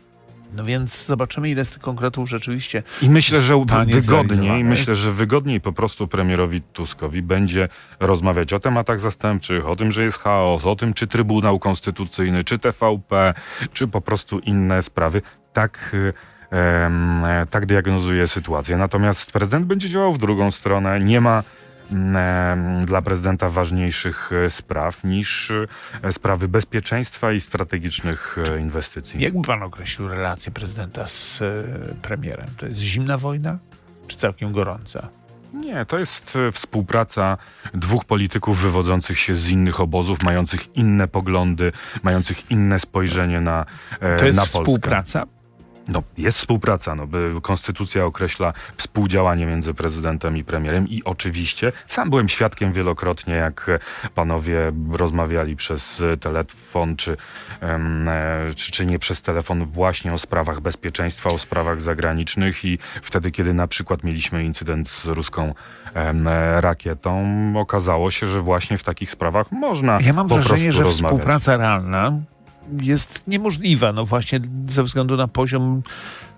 No 0.54 0.64
więc 0.66 1.06
zobaczymy, 1.06 1.50
ile 1.50 1.66
z 1.66 1.72
tych 1.72 1.82
konkretów 1.82 2.30
rzeczywiście 2.30 2.84
I 3.02 3.10
myślę, 3.10 3.44
że 3.44 3.56
wygodniej, 3.86 4.64
myślę, 4.64 4.96
że 4.96 5.14
wygodniej 5.14 5.62
po 5.62 5.74
prostu 5.74 6.08
premierowi 6.08 6.62
Tuskowi 6.62 7.22
będzie 7.22 7.70
rozmawiać 8.00 8.54
o 8.54 8.60
tematach 8.60 9.00
zastępczych, 9.00 9.68
o 9.68 9.76
tym, 9.76 9.92
że 9.92 10.04
jest 10.04 10.18
chaos, 10.20 10.66
o 10.66 10.76
tym, 10.76 10.94
czy 10.94 11.08
Trybunał 11.08 11.60
Konstytucyjny, 11.60 12.44
czy 12.44 12.60
TVP, 12.60 13.34
czy 13.74 13.88
po 13.88 14.02
prostu 14.02 14.40
inne 14.40 14.82
sprawy. 14.84 15.22
Tak, 15.54 15.92
y, 15.94 16.14
tak 17.50 17.66
diagnozuje 17.66 18.28
sytuację. 18.28 18.78
Natomiast 18.78 19.32
prezydent 19.32 19.66
będzie 19.66 19.90
działał 19.90 20.14
w 20.14 20.18
drugą 20.18 20.52
stronę. 20.52 21.00
Nie 21.00 21.22
ma 21.22 21.44
mm, 21.92 22.86
dla 22.86 23.02
prezydenta 23.02 23.50
ważniejszych 23.50 24.30
e, 24.46 24.50
spraw 24.50 25.04
niż 25.04 25.52
e, 26.04 26.14
sprawy 26.14 26.48
bezpieczeństwa 26.48 27.32
i 27.32 27.42
strategicznych 27.42 28.38
e, 28.56 28.60
inwestycji. 28.60 29.22
Jakby 29.22 29.42
pan 29.42 29.64
określił 29.64 30.08
relację 30.08 30.52
prezydenta 30.52 31.08
z 31.08 31.42
e, 31.42 31.64
premierem? 32.02 32.48
To 32.58 32.66
jest 32.66 32.80
zimna 32.80 33.18
wojna, 33.18 33.58
czy 34.08 34.18
całkiem 34.18 34.52
gorąca? 34.54 35.08
Nie, 35.54 35.86
to 35.86 36.00
jest 36.00 36.36
e, 36.48 36.52
współpraca 36.52 37.38
dwóch 37.74 38.06
polityków 38.06 38.60
wywodzących 38.62 39.20
się 39.20 39.36
z 39.36 39.50
innych 39.50 39.80
obozów, 39.80 40.24
mających 40.24 40.76
inne 40.76 41.08
poglądy, 41.08 41.72
mających 42.04 42.52
inne 42.52 42.80
spojrzenie 42.80 43.42
na, 43.42 43.66
e, 44.00 44.16
To 44.16 44.26
jest 44.26 44.38
na 44.38 44.42
Polskę. 44.42 44.60
współpraca? 44.60 45.24
No, 45.88 46.04
jest 46.18 46.38
współpraca. 46.38 46.96
No, 46.96 47.08
by 47.08 47.32
konstytucja 47.42 48.06
określa 48.06 48.54
współdziałanie 48.78 49.46
między 49.46 49.74
prezydentem 49.74 50.38
i 50.38 50.44
premierem 50.44 50.88
i 50.90 51.04
oczywiście 51.04 51.72
sam 51.88 52.10
byłem 52.10 52.30
świadkiem 52.30 52.74
wielokrotnie, 52.74 53.34
jak 53.34 53.80
panowie 54.16 54.72
rozmawiali 54.92 55.56
przez 55.56 56.04
telefon, 56.22 56.96
czy, 56.96 57.18
e, 57.62 58.48
czy, 58.56 58.72
czy 58.72 58.86
nie 58.86 59.00
przez 59.00 59.22
telefon 59.22 59.66
właśnie 59.66 60.14
o 60.14 60.18
sprawach 60.18 60.62
bezpieczeństwa, 60.62 61.30
o 61.30 61.38
sprawach 61.38 61.82
zagranicznych 61.82 62.66
i 62.66 62.80
wtedy, 63.02 63.32
kiedy 63.32 63.54
na 63.54 63.68
przykład 63.68 64.04
mieliśmy 64.04 64.44
incydent 64.44 64.90
z 64.90 65.06
ruską 65.06 65.54
e, 65.96 66.62
rakietą, 66.62 67.26
okazało 67.56 68.12
się, 68.12 68.28
że 68.28 68.42
właśnie 68.42 68.78
w 68.78 68.84
takich 68.84 69.12
sprawach 69.12 69.52
można 69.52 70.00
Ja 70.02 70.14
mam 70.14 70.28
po 70.28 70.36
wrażenie, 70.36 70.74
że 70.74 70.84
rozmawiać. 70.84 71.12
współpraca 71.18 71.58
realna 71.58 72.12
jest 72.82 73.24
niemożliwa, 73.28 73.94
no 73.94 74.06
właśnie 74.06 74.40
ze 74.68 74.84
względu 74.84 75.18
na 75.18 75.28
poziom 75.28 75.84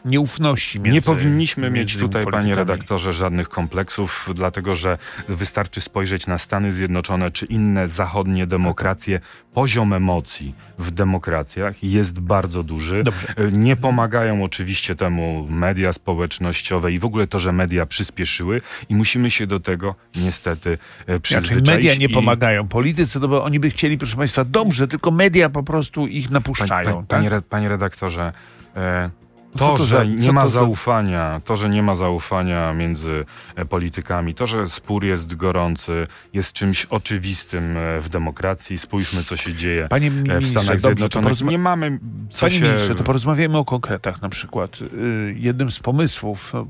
nieufności 0.05 0.79
między 0.79 0.93
Nie 0.95 1.01
powinniśmy 1.01 1.69
mieć 1.71 1.97
tutaj, 1.97 2.25
panie 2.25 2.55
redaktorze, 2.55 3.13
żadnych 3.13 3.49
kompleksów, 3.49 4.29
dlatego 4.35 4.75
że 4.75 4.97
wystarczy 5.29 5.81
spojrzeć 5.81 6.27
na 6.27 6.37
Stany 6.37 6.73
Zjednoczone 6.73 7.31
czy 7.31 7.45
inne 7.45 7.87
zachodnie 7.87 8.47
demokracje. 8.47 9.19
Poziom 9.53 9.93
emocji 9.93 10.55
w 10.79 10.91
demokracjach 10.91 11.83
jest 11.83 12.19
bardzo 12.19 12.63
duży. 12.63 13.03
Dobrze. 13.03 13.27
Nie 13.51 13.75
pomagają 13.75 14.43
oczywiście 14.43 14.95
temu 14.95 15.47
media 15.49 15.93
społecznościowe 15.93 16.91
i 16.91 16.99
w 16.99 17.05
ogóle 17.05 17.27
to, 17.27 17.39
że 17.39 17.51
media 17.51 17.85
przyspieszyły 17.85 18.61
i 18.89 18.95
musimy 18.95 19.31
się 19.31 19.47
do 19.47 19.59
tego 19.59 19.95
niestety 20.15 20.77
e, 21.01 21.05
Znaczy, 21.05 21.19
przyzwyczaić. 21.21 21.67
media 21.67 21.95
nie 21.95 22.09
pomagają 22.09 22.67
politycy, 22.67 23.19
no 23.19 23.27
bo 23.27 23.43
oni 23.43 23.59
by 23.59 23.69
chcieli, 23.69 23.97
proszę 23.97 24.17
państwa, 24.17 24.45
dobrze, 24.45 24.87
tylko 24.87 25.11
media 25.11 25.49
po 25.49 25.63
prostu 25.63 26.07
ich 26.07 26.29
napuszczają. 26.31 26.85
panie, 26.85 26.97
tak? 26.97 27.07
panie, 27.07 27.27
re- 27.27 27.41
panie 27.41 27.69
redaktorze, 27.69 28.31
e, 28.75 29.09
to, 29.57 29.77
to 29.77 29.77
że 29.77 29.97
za- 29.97 30.03
nie 30.03 30.31
ma 30.31 30.41
to 30.41 30.47
za- 30.47 30.59
zaufania, 30.59 31.41
to, 31.45 31.57
że 31.57 31.69
nie 31.69 31.83
ma 31.83 31.95
zaufania 31.95 32.73
między 32.73 33.25
e, 33.55 33.65
politykami, 33.65 34.33
to, 34.35 34.47
że 34.47 34.69
spór 34.69 35.03
jest 35.05 35.35
gorący, 35.35 36.07
jest 36.33 36.53
czymś 36.53 36.85
oczywistym 36.85 37.77
e, 37.77 38.01
w 38.01 38.09
demokracji. 38.09 38.77
Spójrzmy, 38.77 39.23
co 39.23 39.37
się 39.37 39.53
dzieje 39.53 39.87
Panie 39.89 40.07
e, 40.07 40.11
w 40.11 40.13
ministrze, 40.23 40.61
Stanach 40.61 40.79
Zjednoczonych. 40.79 41.29
porozma- 41.33 41.49
Nie 41.51 41.57
mamy 41.59 41.99
co 42.29 42.45
Panie 42.45 42.59
się... 42.59 42.65
ministrze, 42.65 42.95
to 42.95 43.03
porozmawiamy 43.03 43.57
o 43.57 43.65
konkretach 43.65 44.21
na 44.21 44.29
przykład. 44.29 44.79
Y, 44.81 45.35
Jednym 45.37 45.71
z 45.71 45.79
pomysłów, 45.79 46.51
no, 46.53 46.67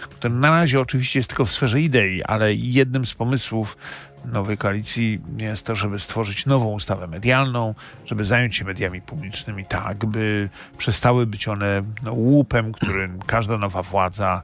który 0.00 0.34
na 0.34 0.50
razie 0.50 0.80
oczywiście 0.80 1.18
jest 1.18 1.28
tylko 1.28 1.44
w 1.44 1.50
sferze 1.52 1.80
idei, 1.80 2.22
ale 2.22 2.54
jednym 2.54 3.06
z 3.06 3.14
pomysłów 3.14 3.76
nowej 4.24 4.58
koalicji 4.58 5.20
jest 5.38 5.66
to, 5.66 5.74
żeby 5.74 6.00
stworzyć 6.00 6.46
nową 6.46 6.72
ustawę 6.72 7.06
medialną, 7.06 7.74
żeby 8.06 8.24
zająć 8.24 8.56
się 8.56 8.64
mediami 8.64 9.02
publicznymi 9.02 9.64
tak, 9.64 10.06
by 10.06 10.48
przestały 10.78 11.26
być 11.26 11.48
one 11.48 11.82
no, 12.02 12.12
łupem, 12.12 12.72
który 12.72 13.10
każda 13.26 13.58
nowa 13.58 13.82
władza 13.82 14.42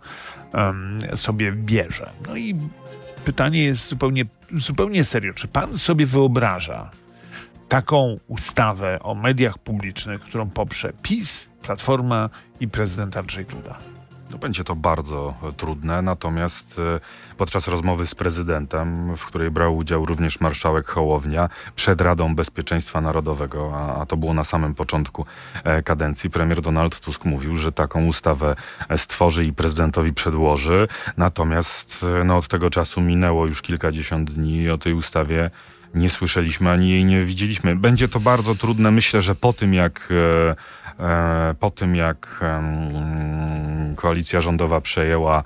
em, 0.52 0.98
sobie 1.14 1.52
bierze. 1.52 2.10
No 2.28 2.36
i 2.36 2.56
pytanie 3.24 3.64
jest 3.64 3.88
zupełnie, 3.88 4.24
zupełnie 4.52 5.04
serio. 5.04 5.34
Czy 5.34 5.48
pan 5.48 5.78
sobie 5.78 6.06
wyobraża, 6.06 6.90
taką 7.68 8.18
ustawę 8.28 8.98
o 9.02 9.14
mediach 9.14 9.58
publicznych, 9.58 10.20
którą 10.20 10.50
poprze 10.50 10.92
PiS, 11.02 11.48
Platforma 11.62 12.30
i 12.60 12.68
prezydent 12.68 13.16
Andrzej 13.16 13.44
Duda. 13.44 13.78
No, 14.30 14.38
będzie 14.38 14.64
to 14.64 14.76
bardzo 14.76 15.34
e, 15.42 15.52
trudne, 15.52 16.02
natomiast 16.02 16.80
e, 16.96 17.00
podczas 17.36 17.68
rozmowy 17.68 18.06
z 18.06 18.14
prezydentem, 18.14 19.16
w 19.16 19.26
której 19.26 19.50
brał 19.50 19.76
udział 19.76 20.06
również 20.06 20.40
marszałek 20.40 20.88
Hołownia, 20.88 21.48
przed 21.76 22.00
Radą 22.00 22.34
Bezpieczeństwa 22.34 23.00
Narodowego, 23.00 23.72
a, 23.74 24.00
a 24.00 24.06
to 24.06 24.16
było 24.16 24.34
na 24.34 24.44
samym 24.44 24.74
początku 24.74 25.26
e, 25.64 25.82
kadencji, 25.82 26.30
premier 26.30 26.60
Donald 26.60 27.00
Tusk 27.00 27.24
mówił, 27.24 27.56
że 27.56 27.72
taką 27.72 28.06
ustawę 28.06 28.56
stworzy 28.96 29.44
i 29.44 29.52
prezydentowi 29.52 30.12
przedłoży. 30.12 30.88
Natomiast 31.16 32.06
no, 32.24 32.36
od 32.36 32.48
tego 32.48 32.70
czasu 32.70 33.00
minęło 33.00 33.46
już 33.46 33.62
kilkadziesiąt 33.62 34.30
dni 34.30 34.70
o 34.70 34.78
tej 34.78 34.94
ustawie 34.94 35.50
nie 35.94 36.10
słyszeliśmy 36.10 36.70
ani 36.70 36.90
jej 36.90 37.04
nie 37.04 37.24
widzieliśmy. 37.24 37.76
Będzie 37.76 38.08
to 38.08 38.20
bardzo 38.20 38.54
trudne. 38.54 38.90
Myślę, 38.90 39.22
że 39.22 39.34
po 39.34 39.52
tym 39.52 39.74
jak 39.74 40.08
po 41.60 41.70
tym 41.70 41.96
jak 41.96 42.40
koalicja 43.96 44.40
rządowa 44.40 44.80
przejęła 44.80 45.44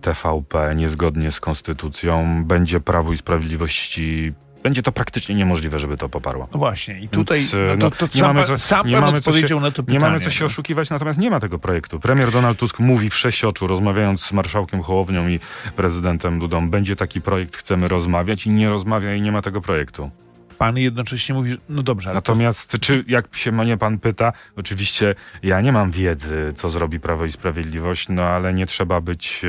TVP 0.00 0.74
niezgodnie 0.76 1.32
z 1.32 1.40
konstytucją, 1.40 2.44
będzie 2.44 2.80
Prawo 2.80 3.12
i 3.12 3.16
Sprawiedliwości 3.16 4.32
będzie 4.62 4.82
to 4.82 4.92
praktycznie 4.92 5.34
niemożliwe, 5.34 5.78
żeby 5.78 5.96
to 5.96 6.08
poparło. 6.08 6.48
No 6.52 6.58
właśnie, 6.58 7.00
i 7.00 7.08
tutaj 7.08 7.38
Więc, 7.38 7.54
e, 7.54 7.76
no 7.78 7.90
to, 7.90 7.96
to 7.96 8.06
no, 8.06 8.08
nie 8.14 8.20
sam, 8.20 8.36
mamy 8.36 8.46
co- 8.46 8.58
sam 8.58 8.86
nie 8.86 8.92
pan 8.92 9.04
mamy 9.04 9.20
co 9.20 9.24
się- 9.24 9.30
odpowiedział 9.30 9.60
na 9.60 9.70
to 9.70 9.82
pytanie. 9.82 9.98
Nie 9.98 10.04
mamy 10.04 10.20
co 10.20 10.30
się 10.30 10.40
no. 10.40 10.46
oszukiwać, 10.46 10.90
natomiast 10.90 11.18
nie 11.18 11.30
ma 11.30 11.40
tego 11.40 11.58
projektu. 11.58 12.00
Premier 12.00 12.32
Donald 12.32 12.58
Tusk 12.58 12.78
mówi 12.78 13.10
w 13.10 13.14
sześć 13.16 13.44
oczu, 13.44 13.66
rozmawiając 13.66 14.24
z 14.24 14.32
marszałkiem 14.32 14.82
Hołownią 14.82 15.28
i 15.28 15.40
prezydentem 15.76 16.38
Dudą, 16.38 16.70
będzie 16.70 16.96
taki 16.96 17.20
projekt, 17.20 17.56
chcemy 17.56 17.88
rozmawiać 17.88 18.46
i 18.46 18.50
nie 18.50 18.70
rozmawia 18.70 19.14
i 19.14 19.20
nie 19.20 19.32
ma 19.32 19.42
tego 19.42 19.60
projektu. 19.60 20.10
Pan 20.58 20.76
jednocześnie 20.78 21.34
mówi, 21.34 21.50
że 21.52 21.56
no 21.68 21.82
dobrze, 21.82 22.12
Natomiast, 22.14 22.78
czy 22.80 23.04
jak 23.08 23.36
się 23.36 23.52
mnie 23.52 23.76
pan 23.76 23.98
pyta, 23.98 24.32
oczywiście 24.56 25.14
ja 25.42 25.60
nie 25.60 25.72
mam 25.72 25.90
wiedzy, 25.90 26.52
co 26.56 26.70
zrobi 26.70 27.00
Prawo 27.00 27.24
i 27.24 27.32
Sprawiedliwość, 27.32 28.08
no 28.08 28.22
ale 28.22 28.52
nie 28.54 28.66
trzeba 28.66 29.00
być, 29.00 29.42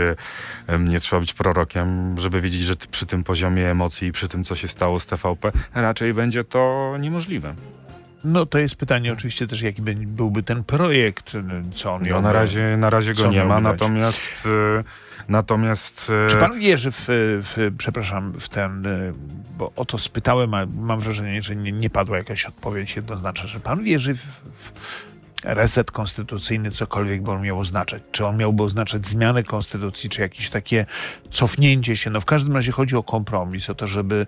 e, 0.67 0.79
nie 0.79 0.99
trzeba 0.99 1.19
być 1.19 1.33
prorokiem, 1.33 2.15
żeby 2.17 2.41
wiedzieć, 2.41 2.61
że 2.61 2.75
przy 2.91 3.05
tym 3.05 3.23
poziomie 3.23 3.71
emocji 3.71 4.07
i 4.07 4.11
przy 4.11 4.27
tym, 4.27 4.43
co 4.43 4.55
się 4.55 4.67
stało 4.67 4.99
z 4.99 5.05
TVP, 5.05 5.51
raczej 5.73 6.13
będzie 6.13 6.43
to 6.43 6.93
niemożliwe. 6.99 7.53
to, 7.55 7.61
no 8.23 8.45
to 8.45 8.59
jest 8.59 8.75
pytanie 8.75 9.13
oczywiście 9.13 9.47
też, 9.47 9.61
jaki 9.61 9.81
by- 9.81 9.95
byłby 9.95 10.43
ten 10.43 10.63
projekt, 10.63 11.33
co 11.73 11.93
on 11.93 12.01
No, 12.09 12.21
na 12.21 12.33
razie, 12.33 12.77
na 12.77 12.89
razie 12.89 13.13
go 13.13 13.27
nie 13.27 13.43
ma, 13.45 13.55
dać? 13.55 13.63
natomiast, 13.63 14.47
e, 14.79 14.83
natomiast 15.29 16.12
e, 16.25 16.29
Czy 16.29 16.38
pan 16.38 16.59
wierzy 16.59 16.91
w, 16.91 17.05
w 17.07 17.71
przepraszam, 17.77 18.33
w 18.39 18.50
ten, 18.50 18.86
y, 18.86 19.13
bo 19.57 19.71
o 19.75 19.86
to 19.86 19.98
spytałem, 19.98 20.53
a 20.53 20.65
mam 20.65 21.00
wrażenie, 21.00 21.41
że 21.41 21.55
nie, 21.55 21.71
nie 21.71 21.89
padła 21.89 22.17
jakaś 22.17 22.45
odpowiedź 22.45 22.95
jednoznaczna, 22.95 23.48
że 23.48 23.59
pan 23.59 23.83
wierzy 23.83 24.13
w, 24.13 24.21
w 24.55 24.71
reset 25.43 25.91
konstytucyjny, 25.91 26.71
cokolwiek 26.71 27.21
by 27.21 27.31
on 27.31 27.41
miał 27.41 27.59
oznaczać? 27.59 28.03
Czy 28.12 28.25
on 28.25 28.38
miałby 28.38 28.63
oznaczać 28.63 29.07
zmianę 29.07 29.43
konstytucji, 29.43 30.09
czy 30.09 30.21
jakieś 30.21 30.50
takie 30.50 30.86
cofnięcie 31.31 31.95
się? 31.95 32.09
No 32.09 32.21
w 32.21 32.25
każdym 32.25 32.55
razie 32.55 32.71
chodzi 32.71 32.95
o 32.95 33.03
kompromis, 33.03 33.69
o 33.69 33.75
to, 33.75 33.88
żeby 33.88 34.27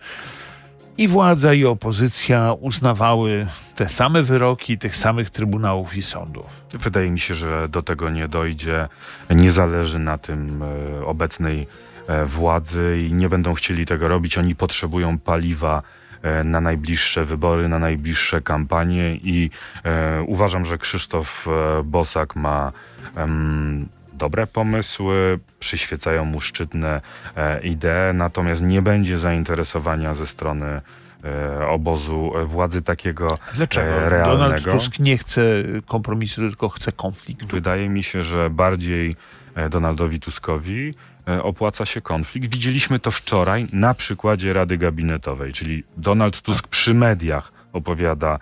i 0.97 1.07
władza, 1.07 1.53
i 1.53 1.65
opozycja 1.65 2.53
uznawały 2.59 3.47
te 3.75 3.89
same 3.89 4.23
wyroki 4.23 4.77
tych 4.77 4.95
samych 4.95 5.29
trybunałów 5.29 5.97
i 5.97 6.01
sądów. 6.01 6.45
Wydaje 6.73 7.11
mi 7.11 7.19
się, 7.19 7.35
że 7.35 7.69
do 7.69 7.81
tego 7.81 8.09
nie 8.09 8.27
dojdzie. 8.27 8.87
Nie 9.29 9.51
zależy 9.51 9.99
na 9.99 10.17
tym 10.17 10.63
e, 10.63 11.05
obecnej 11.05 11.67
e, 12.07 12.25
władzy 12.25 13.07
i 13.07 13.13
nie 13.13 13.29
będą 13.29 13.53
chcieli 13.53 13.85
tego 13.85 14.07
robić. 14.07 14.37
Oni 14.37 14.55
potrzebują 14.55 15.17
paliwa 15.17 15.81
e, 16.21 16.43
na 16.43 16.61
najbliższe 16.61 17.25
wybory, 17.25 17.69
na 17.69 17.79
najbliższe 17.79 18.41
kampanie 18.41 19.15
i 19.15 19.49
e, 19.83 20.21
uważam, 20.21 20.65
że 20.65 20.77
Krzysztof 20.77 21.47
Bosak 21.83 22.35
ma 22.35 22.71
em, 23.15 23.87
dobre 24.21 24.47
pomysły, 24.47 25.39
przyświecają 25.59 26.25
mu 26.25 26.41
szczytne 26.41 27.01
e, 27.35 27.61
idee, 27.61 28.13
natomiast 28.13 28.61
nie 28.61 28.81
będzie 28.81 29.17
zainteresowania 29.17 30.13
ze 30.13 30.27
strony 30.27 30.81
e, 31.23 31.67
obozu 31.67 32.33
władzy 32.45 32.81
takiego 32.81 33.37
Dlaczego? 33.53 33.91
e, 33.91 34.09
realnego. 34.09 34.37
Donald 34.37 34.63
Tusk 34.63 34.99
nie 34.99 35.17
chce 35.17 35.41
kompromisu, 35.85 36.41
tylko 36.41 36.69
chce 36.69 36.91
konfliktu. 36.91 37.47
Wydaje 37.47 37.89
mi 37.89 38.03
się, 38.03 38.23
że 38.23 38.49
bardziej 38.49 39.15
e, 39.55 39.69
Donaldowi 39.69 40.19
Tuskowi 40.19 40.93
e, 41.27 41.43
opłaca 41.43 41.85
się 41.85 42.01
konflikt. 42.01 42.51
Widzieliśmy 42.53 42.99
to 42.99 43.11
wczoraj 43.11 43.67
na 43.73 43.93
przykładzie 43.93 44.53
Rady 44.53 44.77
Gabinetowej, 44.77 45.53
czyli 45.53 45.83
Donald 45.97 46.41
Tusk 46.41 46.67
przy 46.67 46.93
mediach 46.93 47.51
opowiada 47.73 48.39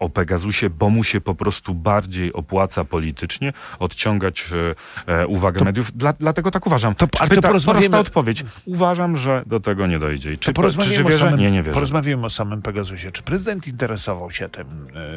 o 0.00 0.08
Pegasusie, 0.08 0.70
bo 0.70 0.90
mu 0.90 1.04
się 1.04 1.20
po 1.20 1.34
prostu 1.34 1.74
bardziej 1.74 2.32
opłaca 2.32 2.84
politycznie 2.84 3.52
odciągać 3.78 4.44
e, 5.06 5.12
e, 5.20 5.26
uwagę 5.26 5.64
mediów. 5.64 5.92
Dla, 5.92 6.12
dlatego 6.12 6.50
tak 6.50 6.66
uważam. 6.66 6.94
To- 6.94 7.06
ale 7.20 7.28
to 7.30 7.34
pyta, 7.36 7.48
porozmawiamy- 7.48 7.80
prosta 7.80 7.98
odpowiedź. 7.98 8.44
Uważam, 8.64 9.16
że 9.16 9.42
do 9.46 9.60
tego 9.60 9.86
nie 9.86 9.98
dojdzie. 9.98 10.32
I 10.32 10.38
Czy, 10.38 10.46
To 10.52 10.56
porozmawiamy, 10.56 10.94
czy, 10.94 11.00
czy 11.00 11.06
o 11.06 11.10
wierzę? 11.10 11.24
samym, 11.24 11.40
Nie, 11.40 11.50
nie 11.50 11.62
wierzę. 11.62 11.74
porozmawiamy 11.74 12.26
o 12.26 12.30
samym 12.30 12.62
Pegasusie. 12.62 13.12
Czy 13.12 13.22
prezydent 13.22 13.66
interesował 13.68 14.30
się 14.30 14.48
tym, 14.48 14.66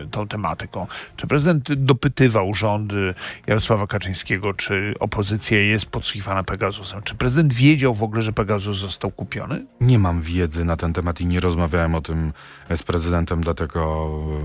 y, 0.03 0.07
tą 0.11 0.27
tematyką? 0.27 0.87
Czy 1.15 1.27
prezydent 1.27 1.73
dopytywał 1.73 2.53
rządy 2.53 3.13
Jarosława 3.47 3.87
Kaczyńskiego, 3.87 4.53
czy 4.53 4.93
opozycja 4.99 5.59
jest 5.61 5.85
podsłuchiwana 5.85 6.43
Pegasusem? 6.43 7.01
Czy 7.03 7.15
prezydent 7.15 7.53
wiedział 7.53 7.93
w 7.93 8.03
ogóle, 8.03 8.21
że 8.21 8.33
Pegasus 8.33 8.77
został 8.77 9.11
kupiony? 9.11 9.65
Nie 9.81 9.99
mam 9.99 10.21
wiedzy 10.21 10.65
na 10.65 10.77
ten 10.77 10.93
temat 10.93 11.21
i 11.21 11.25
nie 11.25 11.39
rozmawiałem 11.39 11.95
o 11.95 12.01
tym 12.01 12.33
z 12.75 12.83
prezydentem, 12.83 13.41
dlatego 13.41 14.09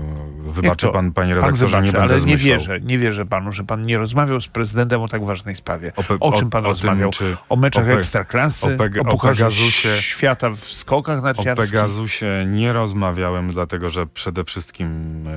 wybaczy 0.51 0.85
to? 0.87 0.91
pan, 0.93 1.11
panie 1.11 1.33
Pan 1.33 1.41
redaktorze, 1.43 1.65
wybaczy, 1.65 1.85
nie 1.85 1.91
będę 1.91 2.03
ale 2.03 2.13
nie 2.15 2.21
zmyślał. 2.21 2.45
wierzę, 2.59 2.79
nie 2.81 2.97
wierzę 2.99 3.25
panu, 3.25 3.51
że 3.51 3.63
pan 3.63 3.81
nie 3.85 3.97
rozmawiał 3.97 4.41
z 4.41 4.47
prezydentem 4.47 5.01
o 5.01 5.07
tak 5.07 5.25
ważnej 5.25 5.55
sprawie. 5.55 5.91
O, 5.95 6.01
pe- 6.01 6.17
O 6.19 6.31
czym 6.31 6.49
pan 6.49 6.65
o 6.65 6.69
rozmawiał? 6.69 7.11
Tym, 7.11 7.37
O 7.49 7.55
meczach 7.55 7.87
o 7.87 7.91
ekstraklasy, 7.91 8.65
o 8.65 8.69
Peg- 8.69 8.99
o 9.07 9.11
o 9.11 9.17
Pegasusie- 9.17 9.99
świata 10.01 10.49
w 10.49 10.59
skokach 10.59 11.19
o 11.19 11.21
narciarskich? 11.21 11.71
Pegasusie 11.71 12.45
nie 12.47 12.73
rozmawiałem, 12.73 13.51
dlatego 13.51 13.89
że 13.89 14.07
przede 14.07 14.43
wszystkim 14.43 14.89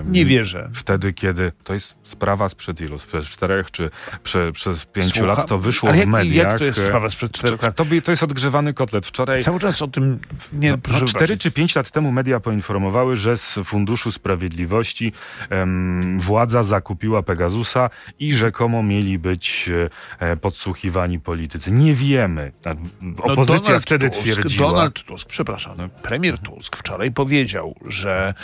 Nie 0.07 0.25
wierzę. 0.25 0.71
wtedy, 0.75 1.13
kiedy 1.13 1.53
to 1.65 1.75
jest 1.75 1.95
sprawa 2.03 2.49
sprzed 2.49 2.81
ilu? 2.81 2.99
Sprzed 2.99 3.25
czterech 3.25 3.71
czy 3.71 3.91
prze, 4.23 4.53
przez 4.53 4.87
pięciu 4.87 5.09
Słucham? 5.11 5.29
lat 5.37 5.49
to 5.49 5.59
wyszło 5.59 5.89
Ale 5.89 5.97
w 5.97 6.01
jak, 6.01 6.09
mediach. 6.09 6.47
Jak 6.51 6.59
to 6.59 6.65
jest 6.65 6.79
e, 6.79 6.83
sprawa 6.83 7.09
sprzed 7.09 7.33
czterech 7.33 7.63
lat? 7.63 7.77
To, 7.77 7.85
to 8.05 8.11
jest 8.13 8.23
odgrzewany 8.23 8.75
kotlet. 8.75 9.07
Wczoraj 9.07 9.43
Cały 9.43 9.61
czas 9.61 9.83
o 9.83 9.89
tym 9.89 10.19
nie 10.53 10.71
No, 10.71 10.77
no, 11.01 11.07
cztery 11.07 11.39
czy 11.39 11.51
pięć 11.51 11.77
lat 11.77 11.91
temu 11.91 12.13
media 12.13 12.41
poinformowały, 12.41 13.17
że 13.17 13.37
z 13.37 13.59
Funduszu 13.65 14.13
Sprawiedliwości 14.13 14.54
em, 15.51 16.21
władza 16.21 16.63
zakupiła 16.63 17.23
Pegasusa 17.23 17.91
i 18.19 18.33
rzekomo 18.33 18.83
mieli 18.83 19.19
być 19.19 19.71
e, 20.21 20.27
e, 20.31 20.37
podsłuchiwani 20.37 21.21
politycy. 21.21 21.73
Nie 21.73 21.95
wiemy. 21.95 22.53
No, 23.01 23.25
Opozycja 23.25 23.67
Donald 23.67 23.83
wtedy 23.83 24.11
Tusk, 24.11 24.21
twierdziła. 24.23 24.71
Donald 24.71 25.05
Tusk, 25.05 25.29
przepraszam, 25.29 25.75
No. 25.79 25.89
premier 26.03 26.39
Tusk 26.39 26.77
wczoraj 26.77 27.13
powiedział, 27.13 27.75
że 27.87 28.35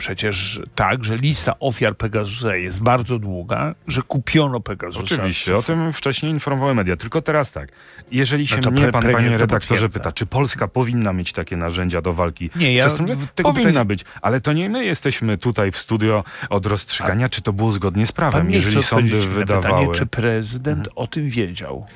przecież 0.00 0.60
tak, 0.74 1.04
że 1.04 1.16
lista 1.16 1.54
ofiar 1.58 1.96
Pegasusa 1.96 2.56
jest 2.56 2.82
bardzo 2.82 3.18
długa, 3.18 3.74
że 3.86 4.02
kupiono 4.02 4.60
Pegasusa. 4.60 5.04
Oczywiście, 5.04 5.56
o 5.56 5.62
tym 5.62 5.92
wcześniej 5.92 6.32
informowały 6.32 6.74
media. 6.74 6.96
Tylko 6.96 7.22
teraz 7.22 7.52
tak. 7.52 7.68
Jeżeli 8.12 8.46
się 8.46 8.58
to 8.58 8.70
mnie 8.70 8.82
pre- 8.82 8.92
pan, 8.92 9.12
panie 9.12 9.30
to 9.30 9.38
redaktorze, 9.38 9.88
pyta, 9.88 10.12
czy 10.12 10.26
Polska 10.26 10.68
powinna 10.68 11.12
mieć 11.12 11.32
takie 11.32 11.56
narzędzia 11.56 12.00
do 12.02 12.12
walki 12.12 12.50
Nie, 12.56 12.74
ja 12.74 12.88
Powinna 13.42 13.52
pytania- 13.52 13.84
być, 13.84 14.04
ale 14.22 14.40
to 14.40 14.52
nie 14.52 14.70
my 14.70 14.84
jesteśmy 14.84 15.38
tutaj 15.38 15.72
w 15.72 15.76
studio 15.76 16.24
od 16.50 16.66
rozstrzygania, 16.66 17.28
czy 17.28 17.42
to 17.42 17.52
było 17.52 17.72
zgodnie 17.72 18.06
z 18.06 18.12
prawem. 18.12 18.50
Jeżeli 18.50 18.82
sądy 18.82 19.16
na 19.16 19.22
pytanie, 19.22 19.34
wydawały... 19.34 19.94
czy 19.94 20.06
prezydent 20.06 20.78
Mhm. 20.78 20.92
o 20.96 21.06
tym 21.06 21.28
wiedział. 21.28 21.86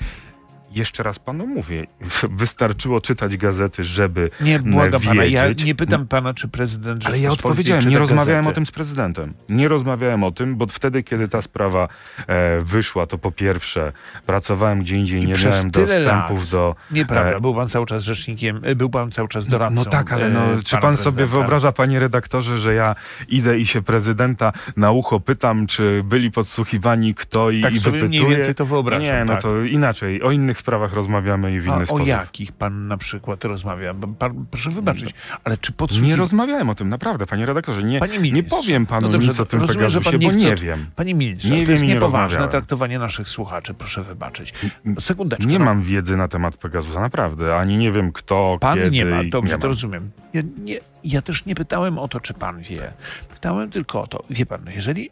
Jeszcze 0.75 1.03
raz 1.03 1.19
panu 1.19 1.47
mówię, 1.47 1.87
wystarczyło 2.31 3.01
czytać 3.01 3.37
gazety, 3.37 3.85
żeby 3.85 4.31
Nie, 4.41 4.59
błagam 4.59 4.91
wiedzieć. 5.01 5.09
pana, 5.09 5.25
ja 5.25 5.45
nie 5.65 5.75
pytam 5.75 6.07
pana, 6.07 6.35
czy 6.35 6.49
prezydent 6.49 7.07
Ale 7.07 7.19
ja 7.19 7.31
odpowiedziałem, 7.31 7.89
nie 7.89 7.99
rozmawiałem 7.99 8.45
gazety. 8.45 8.53
o 8.53 8.55
tym 8.55 8.67
z 8.67 8.71
prezydentem. 8.71 9.35
Nie 9.49 9.69
rozmawiałem 9.69 10.25
o 10.25 10.33
tym, 10.33 10.57
bo 10.57 10.67
wtedy, 10.67 11.03
kiedy 11.03 11.29
ta 11.29 11.43
sprawa 11.43 11.89
e, 12.27 12.61
wyszła, 12.61 13.07
to 13.07 13.19
po 13.19 13.33
pierwsze 13.33 13.93
pracowałem 14.27 14.81
gdzie 14.81 14.97
indziej, 14.97 15.23
I 15.23 15.27
nie 15.27 15.35
miałem 15.45 15.71
dostępów 15.71 16.41
lat 16.43 16.51
do... 16.51 16.77
Nieprawda, 16.91 17.37
E, 17.37 17.41
był 17.41 17.55
pan 17.55 17.69
cały 17.69 17.87
czas 17.87 18.03
rzecznikiem, 18.05 18.61
e, 18.63 18.75
był 18.75 18.91
pan 18.91 19.11
cały 19.11 19.29
czas 19.29 19.47
doradcą. 19.47 19.75
No 19.75 19.85
tak, 19.85 20.13
ale 20.13 20.29
no, 20.31 20.41
e, 20.53 20.63
czy 20.63 20.77
pan 20.79 20.97
sobie 20.97 21.27
wyobraża, 21.27 21.73
panie 21.73 22.01
redaktorze, 22.01 22.59
że 22.59 22.75
ja 22.75 22.95
idę 23.29 23.59
i 23.59 23.67
się 23.67 23.83
prezydenta 23.83 24.53
na 24.77 24.91
ucho 24.91 25.21
pytam, 25.21 25.67
czy 25.67 26.03
byli 26.05 26.31
podsłuchiwani 26.31 27.15
kto 27.15 27.51
i, 27.51 27.61
Tak 27.61 27.75
i 27.75 27.81
wypytuję? 27.81 28.09
mniej 28.09 28.27
więcej 28.37 28.55
to 28.55 28.67
wyobrażam, 28.67 29.03
Nie, 29.03 29.25
no 29.25 29.33
tak. 29.33 29.43
to 29.43 29.63
inaczej. 29.63 30.23
O 30.23 30.31
innych 30.31 30.59
sprawach 30.65 30.93
rozmawiamy 30.93 31.53
i 31.55 31.61
w 31.61 31.65
inny 31.67 31.75
A 31.75 31.81
o 31.83 31.87
sposób. 31.87 32.07
jakich 32.07 32.53
pan 32.53 32.89
na 32.89 32.97
przykład 32.97 33.45
rozmawia? 33.45 33.95
Pan, 34.19 34.47
proszę 34.51 34.71
wybaczyć, 34.71 35.11
ale 35.45 35.57
czy 35.57 35.73
podsłuchiwał... 35.73 36.11
Nie 36.11 36.17
rozmawiałem 36.17 36.71
o 36.71 36.75
tym, 36.75 36.89
naprawdę, 36.89 37.27
panie 37.27 37.47
redaktorze. 37.47 37.83
Nie, 37.83 37.99
Panie 38.01 38.13
nie 38.13 38.21
ministrze, 38.21 38.57
powiem 38.57 38.87
panu 38.87 39.07
no 39.07 39.13
dobrze, 39.13 39.29
nic 39.29 39.41
o 39.41 39.45
tym 39.47 39.61
rozumiem, 39.61 39.89
że 39.89 40.01
pan 40.01 40.17
nie 40.17 40.27
bo 40.29 40.33
nie 40.35 40.53
o- 40.53 40.57
wiem. 40.57 40.87
Panie 40.97 41.15
ministrze, 41.15 41.49
Nie 41.55 41.61
to 41.61 41.67
wiem 41.67 41.71
jest 41.71 41.83
nie 41.83 41.95
niepoważne 41.95 42.25
rozmawiałem. 42.25 42.51
traktowanie 42.51 42.99
naszych 42.99 43.29
słuchaczy, 43.29 43.75
proszę 43.75 44.03
wybaczyć. 44.03 44.55
Sekundeczkę. 45.01 45.47
Nie 45.47 45.59
no. 45.59 45.65
mam 45.65 45.83
wiedzy 45.83 46.17
na 46.17 46.29
temat 46.29 46.57
Pegasusa, 46.57 47.01
naprawdę. 47.01 47.57
Ani 47.57 47.77
nie 47.79 47.91
wiem 47.91 48.13
kto, 48.13 48.59
Pan 48.61 48.79
kiedy. 48.79 48.91
nie 48.91 49.05
ma, 49.05 49.25
dobrze, 49.25 49.55
nie 49.55 49.61
to 49.61 49.67
mam. 49.67 49.71
rozumiem. 49.71 50.11
Ja, 50.33 50.43
nie, 50.65 50.79
ja 51.05 51.23
też 51.23 51.45
nie 51.45 51.55
pytałem 51.55 51.99
o 51.99 52.09
to, 52.09 52.21
czy 52.21 52.35
pan 52.35 52.61
wie. 52.63 52.93
Pytałem 53.35 53.71
tylko 53.71 54.03
o 54.03 54.07
to, 54.07 54.23
wie 54.31 54.47
pan, 54.47 54.61
no 54.65 54.71
jeżeli 54.71 55.11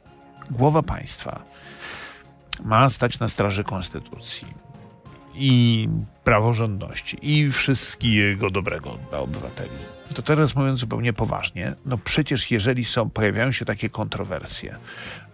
głowa 0.50 0.82
państwa 0.82 1.42
ma 2.64 2.90
stać 2.90 3.18
na 3.18 3.28
straży 3.28 3.64
konstytucji 3.64 4.46
i 5.34 5.88
praworządności 6.24 7.18
i 7.22 7.52
wszystkiego 7.52 8.50
dobrego 8.50 8.98
dla 9.10 9.18
obywateli, 9.18 9.70
to 10.14 10.22
teraz 10.22 10.56
mówiąc 10.56 10.80
zupełnie 10.80 11.12
poważnie, 11.12 11.74
no 11.86 11.98
przecież 11.98 12.50
jeżeli 12.50 12.84
są, 12.84 13.10
pojawiają 13.10 13.52
się 13.52 13.64
takie 13.64 13.88
kontrowersje, 13.88 14.76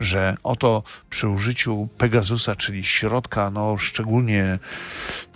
że 0.01 0.37
oto 0.43 0.83
przy 1.11 1.29
użyciu 1.29 1.89
Pegasusa, 1.99 2.57
czyli 2.57 2.85
środka 2.85 3.51
no, 3.51 3.77
szczególnie 3.77 4.59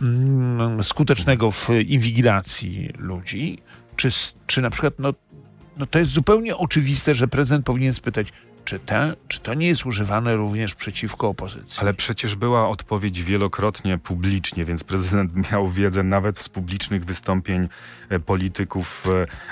mm, 0.02 0.84
skutecznego 0.84 1.50
w 1.50 1.70
inwigilacji 1.86 2.90
ludzi, 2.98 3.58
czy, 3.96 4.08
czy 4.46 4.62
na 4.62 4.70
przykład 4.70 4.94
no, 4.98 5.14
no 5.76 5.86
to 5.86 5.98
jest 5.98 6.10
zupełnie 6.10 6.56
oczywiste, 6.56 7.14
że 7.14 7.28
prezydent 7.28 7.66
powinien 7.66 7.94
spytać, 7.94 8.28
czy, 8.64 8.78
te, 8.78 9.14
czy 9.28 9.40
to 9.40 9.54
nie 9.54 9.66
jest 9.66 9.86
używane 9.86 10.36
również 10.36 10.74
przeciwko 10.74 11.28
opozycji? 11.28 11.80
Ale 11.80 11.94
przecież 11.94 12.36
była 12.36 12.68
odpowiedź 12.68 13.22
wielokrotnie 13.22 13.98
publicznie, 13.98 14.64
więc 14.64 14.84
prezydent 14.84 15.32
miał 15.52 15.68
wiedzę 15.68 16.02
nawet 16.02 16.38
z 16.38 16.48
publicznych 16.48 17.04
wystąpień 17.04 17.68
e, 18.08 18.18
polityków 18.18 19.08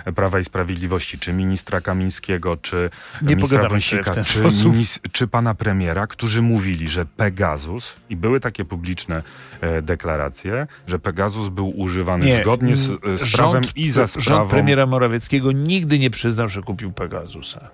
e, 0.07 0.12
Prawa 0.12 0.40
i 0.40 0.44
Sprawiedliwości, 0.44 1.18
czy 1.18 1.33
ministra 1.33 1.81
Kamińskiego, 1.81 2.57
czy 2.57 2.90
Nie 3.23 3.37
ministra 3.37 3.68
Wąsika, 3.68 4.25
czy, 4.25 4.42
minis- 4.42 4.99
czy 5.12 5.29
pana 5.29 5.55
premiera, 5.55 6.07
którzy 6.07 6.42
mówili, 6.42 6.88
że 6.88 7.07
Pegasus, 7.07 7.92
i 8.11 8.16
były 8.16 8.40
takie 8.40 8.64
publiczne 8.64 9.23
e, 9.61 9.83
deklaracje, 9.83 10.66
że 10.87 10.99
Pegasus 10.99 11.49
był 11.49 11.79
używany 11.81 12.40
zgodnie 12.42 12.77
z, 12.77 13.01
z 13.20 13.37
prawem 13.37 13.64
i 13.77 13.90
za 13.90 14.07
sprawą... 14.07 14.25
Rząd 14.25 14.51
premiera 14.51 14.87
Morawieckiego 14.87 15.53
nigdy 15.53 15.99
nie 15.99 16.11
przyznał, 16.11 16.49
że 16.49 16.62
kupił 16.62 16.92
Pegasusa. 16.92 17.70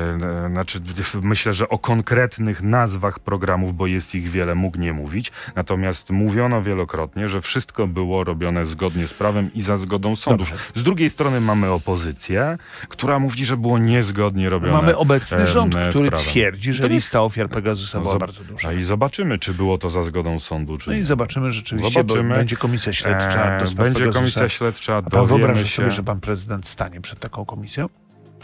E, 0.00 0.50
Znaczy, 0.50 0.80
myślę, 1.22 1.52
że 1.52 1.68
o 1.68 1.78
konkretnych 1.78 2.62
nazwach 2.62 3.18
programów, 3.18 3.72
bo 3.74 3.86
jest 3.86 4.14
ich 4.14 4.28
wiele, 4.28 4.54
mógł 4.54 4.78
nie 4.78 4.92
mówić. 4.92 5.32
Natomiast 5.56 6.10
mówiono 6.10 6.62
wielokrotnie, 6.62 7.28
że 7.28 7.40
wszystko 7.40 7.86
było 7.86 8.24
robione 8.24 8.66
zgodnie 8.66 9.06
z 9.06 9.14
prawem 9.14 9.50
i 9.54 9.62
za 9.62 9.76
zgodą 9.76 10.16
sądów. 10.16 10.50
Dobrze. 10.50 10.64
Z 10.74 10.82
drugiej 10.82 11.10
strony 11.10 11.40
mamy 11.40 11.70
opozycję, 11.70 12.58
która 12.88 13.18
mówi, 13.18 13.44
że 13.44 13.56
było 13.56 13.78
niezgodnie 13.78 14.50
robione. 14.50 14.72
Mamy 14.72 14.96
obecny 14.96 15.46
rząd, 15.46 15.74
który 15.90 16.10
twierdzi, 16.10 16.72
że 16.72 16.88
lista 16.88 17.22
ofiar 17.22 17.48
Pegasusa 17.48 17.98
No 17.98 18.04
była 18.04 18.18
bardzo 18.18 18.44
duża. 18.44 18.68
A 18.68 18.72
i 18.72 18.82
zobaczymy, 18.82 19.38
czy 19.38 19.54
było 19.54 19.78
to 19.78 19.90
za 19.90 20.02
zgodą 20.02 20.40
sądu, 20.40 20.78
czy 20.78 20.90
No 20.90 20.96
i 20.96 21.02
zobaczymy 21.02 21.52
rzeczywiście, 21.52 21.92
Zobaczymy. 22.02 22.34
będzie 22.34 22.56
komisja 22.56 22.92
śledcza 22.92 23.58
do 23.58 23.66
spraw 23.66 23.84
Będzie 23.84 23.98
Pegasusa. 24.00 24.18
komisja 24.20 24.48
śledcza, 24.48 24.96
A 24.96 25.02
pan 25.02 25.10
dowiemy 25.10 25.38
wyobraża 25.38 25.66
się. 25.66 25.76
sobie, 25.76 25.90
że 25.92 26.02
pan 26.02 26.20
prezydent 26.20 26.66
stanie 26.68 27.00
przed 27.00 27.18
taką 27.20 27.44
komisją? 27.44 27.88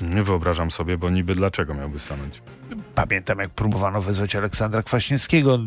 Nie 0.01 0.23
wyobrażam 0.23 0.71
sobie, 0.71 0.99
bo 0.99 1.11
niby 1.11 1.35
dlaczego 1.35 1.75
miałby 1.75 1.99
stanąć? 1.99 2.43
Pamiętam, 2.95 3.39
jak 3.39 3.51
próbowano 3.51 4.03
wezwać 4.03 4.37
Aleksandra 4.37 4.83
Kwaśniewskiego 4.83 5.59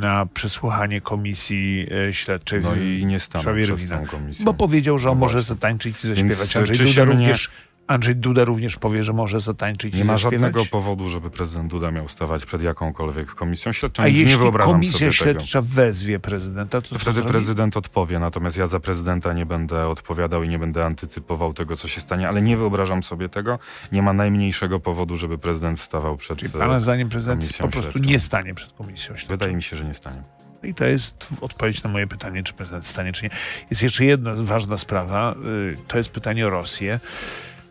na 0.00 0.26
przesłuchanie 0.26 1.00
komisji 1.00 1.86
e, 2.08 2.14
śledczej. 2.14 2.60
No 2.62 2.74
i 2.74 3.06
nie 3.06 3.20
stanął 3.20 3.54
Rywina. 3.54 3.98
tą 3.98 4.06
komisję. 4.06 4.44
Bo 4.44 4.54
powiedział, 4.54 4.98
że 4.98 5.10
on 5.10 5.16
No 5.18 5.20
może 5.20 5.42
zatańczyć 5.42 6.04
i 6.04 6.08
zaśpiewać. 6.08 6.56
Andrzej 6.56 6.78
Duda 6.88 7.04
również, 7.04 7.50
Andrzej 7.92 8.16
Duda 8.16 8.44
również 8.44 8.76
powie, 8.76 9.04
że 9.04 9.12
może 9.12 9.40
zatańczyć 9.40 9.94
Nie 9.94 10.04
ma 10.04 10.12
zaśpiewać? 10.12 10.32
żadnego 10.40 10.64
powodu, 10.66 11.08
żeby 11.08 11.30
prezydent 11.30 11.70
Duda 11.70 11.90
miał 11.90 12.08
stawać 12.08 12.46
przed 12.46 12.62
jakąkolwiek 12.62 13.34
komisją 13.34 13.72
śledczą. 13.72 14.02
A 14.02 14.06
Nic 14.06 14.14
nie 14.16 14.20
jeśli 14.22 14.38
wyobrażam 14.38 14.72
komisja 14.72 14.98
sobie 14.98 15.10
tego. 15.12 15.24
śledcza 15.24 15.60
wezwie 15.62 16.20
prezydenta, 16.20 16.80
to 16.80 16.88
To 16.88 16.98
wtedy 16.98 17.14
zrobi? 17.14 17.30
prezydent 17.30 17.76
odpowie, 17.76 18.18
natomiast 18.18 18.56
ja 18.56 18.66
za 18.66 18.80
prezydenta 18.80 19.32
nie 19.32 19.46
będę 19.46 19.88
odpowiadał 19.88 20.42
i 20.42 20.48
nie 20.48 20.58
będę 20.58 20.84
antycypował 20.84 21.54
tego, 21.54 21.76
co 21.76 21.88
się 21.88 22.00
stanie, 22.00 22.28
ale 22.28 22.42
nie 22.42 22.56
wyobrażam 22.56 23.02
sobie 23.02 23.28
tego. 23.28 23.58
Nie 23.92 24.02
ma 24.02 24.12
najmniejszego 24.12 24.80
powodu, 24.80 25.16
żeby 25.16 25.38
prezydent 25.38 25.80
stawał 25.80 26.16
przed... 26.16 26.38
Czyli 26.38 26.52
pana 26.52 26.80
zdaniem 26.80 27.08
prezydent 27.08 27.56
po 27.58 27.68
prostu 27.68 27.92
śledczą. 27.92 28.10
nie 28.10 28.20
stanie 28.20 28.54
przed 28.54 28.72
komisją 28.72 29.14
śledczą. 29.16 29.28
Wydaje 29.28 29.56
mi 29.56 29.62
się, 29.62 29.76
że 29.76 29.84
nie 29.84 29.94
stanie. 29.94 30.22
I 30.62 30.74
to 30.74 30.84
jest 30.84 31.28
odpowiedź 31.40 31.82
na 31.82 31.90
moje 31.90 32.06
pytanie, 32.06 32.42
czy 32.42 32.52
prezydent 32.52 32.86
stanie, 32.86 33.12
czy 33.12 33.24
nie. 33.24 33.30
Jest 33.70 33.82
jeszcze 33.82 34.04
jedna 34.04 34.32
ważna 34.36 34.76
sprawa. 34.78 35.34
y, 35.72 35.76
To 35.88 35.98
jest 35.98 36.10
pytanie 36.10 36.46
o 36.46 36.50
Rosję. 36.50 37.00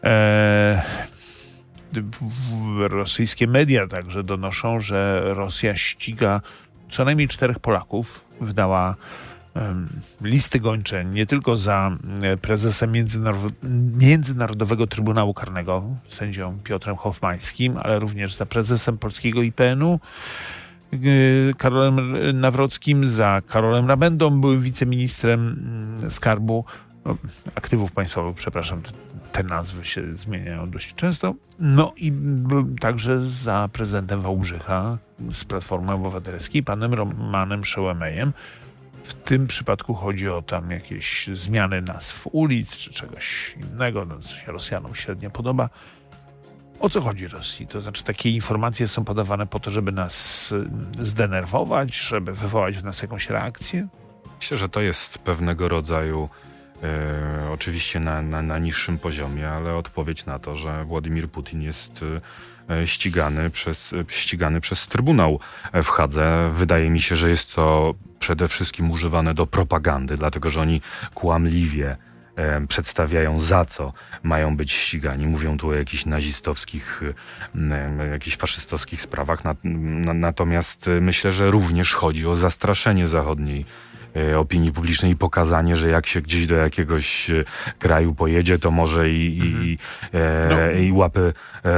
E, 0.04 0.82
w- 1.94 2.12
w- 2.12 2.88
rosyjskie 2.88 3.48
media 3.48 3.88
także 3.88 4.24
donoszą, 4.24 4.80
że 4.80 5.22
Rosja 5.26 5.76
ściga 5.76 6.42
co 6.90 7.06
najmniej 7.06 7.28
czterech 7.28 7.60
Polaków. 7.60 8.26
Wydała 8.42 8.96
listy 10.22 10.60
gończe 10.60 11.06
nie 11.06 11.26
tylko 11.26 11.58
za 11.58 11.98
e, 12.24 12.38
prezesem 12.38 12.92
Międzynarod- 12.92 13.54
Międzynarodowego 13.98 14.88
Trybunału 14.88 15.34
Karnego, 15.34 15.84
sędzią 16.10 16.60
Piotrem 16.64 16.96
Hoffmańskim, 16.96 17.78
ale 17.82 18.00
również 18.00 18.36
za 18.36 18.46
prezesem 18.46 18.98
polskiego 18.98 19.42
IPN-u, 19.42 20.00
y, 20.94 21.54
Karolem 21.58 22.18
Nawrockim, 22.40 23.10
za 23.10 23.42
Karolem 23.48 23.88
Rabendą, 23.88 24.42
byłym 24.42 24.62
wiceministrem 24.62 25.40
mm, 26.00 26.12
skarbu 26.12 26.66
no, 27.06 27.18
aktywów 27.56 27.92
państwowych, 27.92 28.36
przepraszam, 28.36 28.82
te- 29.32 29.44
nazwy 29.44 29.86
się 29.86 30.16
zmieniają 30.16 30.70
dość 30.70 30.96
często. 30.96 31.36
No 31.60 31.94
i 31.98 32.14
także 32.80 33.26
za 33.26 33.70
prezydentem 33.74 34.22
Wałbrzycha 34.22 34.98
z 35.32 35.46
Platformy 35.46 35.94
Obywatelskiej, 35.94 36.64
panem 36.64 36.94
Romanem 36.94 37.66
Szełemejem. 37.66 38.34
W 39.04 39.14
tym 39.14 39.48
przypadku 39.48 39.94
chodzi 39.94 40.30
o 40.30 40.42
tam 40.42 40.72
jakieś 40.72 41.30
zmiany 41.34 41.82
nazw 41.82 42.28
ulic 42.32 42.78
czy 42.78 42.94
czegoś 42.94 43.56
innego, 43.58 44.06
no, 44.06 44.20
co 44.20 44.36
się 44.36 44.52
Rosjanom 44.52 44.96
średnio 44.96 45.30
podoba. 45.30 45.70
O 46.80 46.90
co 46.90 47.02
chodzi 47.02 47.28
Rosji? 47.28 47.68
To 47.68 47.82
znaczy, 47.82 48.04
takie 48.04 48.30
informacje 48.30 48.88
są 48.88 49.06
podawane 49.06 49.48
po 49.48 49.60
to, 49.60 49.72
żeby 49.72 49.92
nas 49.92 50.52
y, 50.52 51.06
zdenerwować, 51.06 51.98
żeby 51.98 52.32
wywołać 52.34 52.78
w 52.78 52.84
nas 52.84 53.02
jakąś 53.02 53.30
reakcję? 53.30 53.88
Myślę, 54.40 54.58
że 54.58 54.70
to 54.70 54.82
jest 54.82 55.18
pewnego 55.18 55.70
rodzaju, 55.70 56.30
e, 56.84 57.50
oczywiście 57.52 58.00
na, 58.00 58.22
na, 58.22 58.42
na 58.42 58.60
niższym 58.60 58.98
poziomie, 58.98 59.50
ale 59.50 59.76
odpowiedź 59.76 60.26
na 60.26 60.40
to, 60.40 60.56
że 60.56 60.86
Władimir 60.86 61.30
Putin 61.30 61.62
jest 61.62 62.06
e, 62.70 62.88
ścigany 62.88 63.50
przez, 63.50 63.94
e, 63.94 64.04
ścigany 64.08 64.62
przez 64.62 64.88
Trybunał 64.88 65.40
w 65.74 65.88
Hadze. 65.88 66.52
Wydaje 66.54 66.90
mi 66.90 67.02
się, 67.02 67.16
że 67.16 67.30
jest 67.30 67.56
to 67.56 67.94
przede 68.20 68.48
wszystkim 68.48 68.92
używane 68.92 69.34
do 69.34 69.48
propagandy, 69.48 70.18
dlatego 70.18 70.50
że 70.50 70.62
oni 70.62 70.82
kłamliwie 71.14 71.98
e, 72.36 72.68
przedstawiają 72.68 73.40
za 73.40 73.66
co 73.66 73.94
mają 74.24 74.58
być 74.58 74.72
ścigani. 74.72 75.28
Mówią 75.28 75.58
tu 75.58 75.68
o 75.68 75.74
jakichś 75.74 76.06
nazistowskich, 76.06 77.02
jakichś 78.12 78.38
faszystowskich 78.38 79.02
sprawach. 79.02 79.44
Na, 79.44 79.56
na, 79.64 80.14
natomiast 80.14 80.90
myślę, 81.02 81.32
że 81.32 81.52
również 81.52 81.94
chodzi 81.94 82.28
o 82.28 82.36
zastraszenie 82.36 83.08
zachodniej 83.08 83.66
opinii 84.40 84.72
publicznej 84.72 85.12
i 85.12 85.16
pokazanie, 85.16 85.76
że 85.76 85.90
jak 85.90 86.08
się 86.08 86.22
gdzieś 86.22 86.48
do 86.48 86.56
jakiegoś 86.56 87.30
e, 87.30 87.44
kraju 87.80 88.16
pojedzie, 88.16 88.60
to 88.60 88.72
może 88.72 89.10
i, 89.10 89.40
i, 89.40 89.78
e, 90.14 90.50
No. 90.50 90.80
i 90.80 90.92
łapy 90.92 91.34
e, 91.66 91.70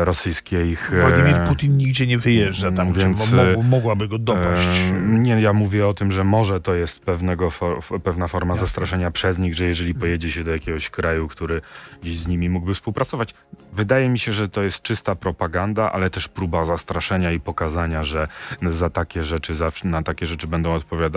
e, 0.00 0.04
rosyjskie 0.04 0.66
ich... 0.70 0.92
e, 0.94 1.00
Władimir 1.00 1.36
Putin 1.48 1.76
nigdzie 1.76 2.06
nie 2.06 2.18
wyjeżdża 2.18 2.72
tam, 2.72 2.92
więc, 2.92 3.32
e, 3.32 3.56
mo- 3.56 3.62
mogłaby 3.62 4.08
go 4.08 4.18
dopaść. 4.18 4.68
E, 4.90 4.92
Nie, 5.18 5.40
ja 5.40 5.52
mówię 5.52 5.86
o 5.86 5.94
tym, 5.94 6.12
że 6.12 6.24
może 6.24 6.60
to 6.60 6.74
jest 6.74 7.00
pewnego 7.04 7.50
for, 7.50 7.82
pewna 8.04 8.28
forma 8.28 8.54
Jasne. 8.54 8.66
zastraszenia 8.66 9.10
przez 9.10 9.38
nich, 9.38 9.54
że 9.54 9.64
jeżeli 9.66 9.94
pojedzie 9.94 10.30
się 10.32 10.44
do 10.44 10.52
jakiegoś 10.52 10.90
kraju, 10.90 11.28
który 11.28 11.60
gdzieś 12.02 12.16
z 12.16 12.26
nimi 12.28 12.48
mógłby 12.50 12.74
współpracować. 12.74 13.34
Wydaje 13.72 14.08
mi 14.08 14.18
się, 14.18 14.32
że 14.32 14.48
to 14.48 14.62
jest 14.62 14.82
czysta 14.82 15.14
propaganda, 15.14 15.92
ale 15.92 16.10
też 16.10 16.28
próba 16.28 16.64
zastraszenia 16.64 17.32
i 17.32 17.40
pokazania, 17.40 18.04
że 18.04 18.28
za 18.70 18.90
takie 18.90 19.24
rzeczy 19.24 19.54
na 19.84 20.02
takie 20.02 20.26
rzeczy 20.26 20.46
będą 20.46 20.74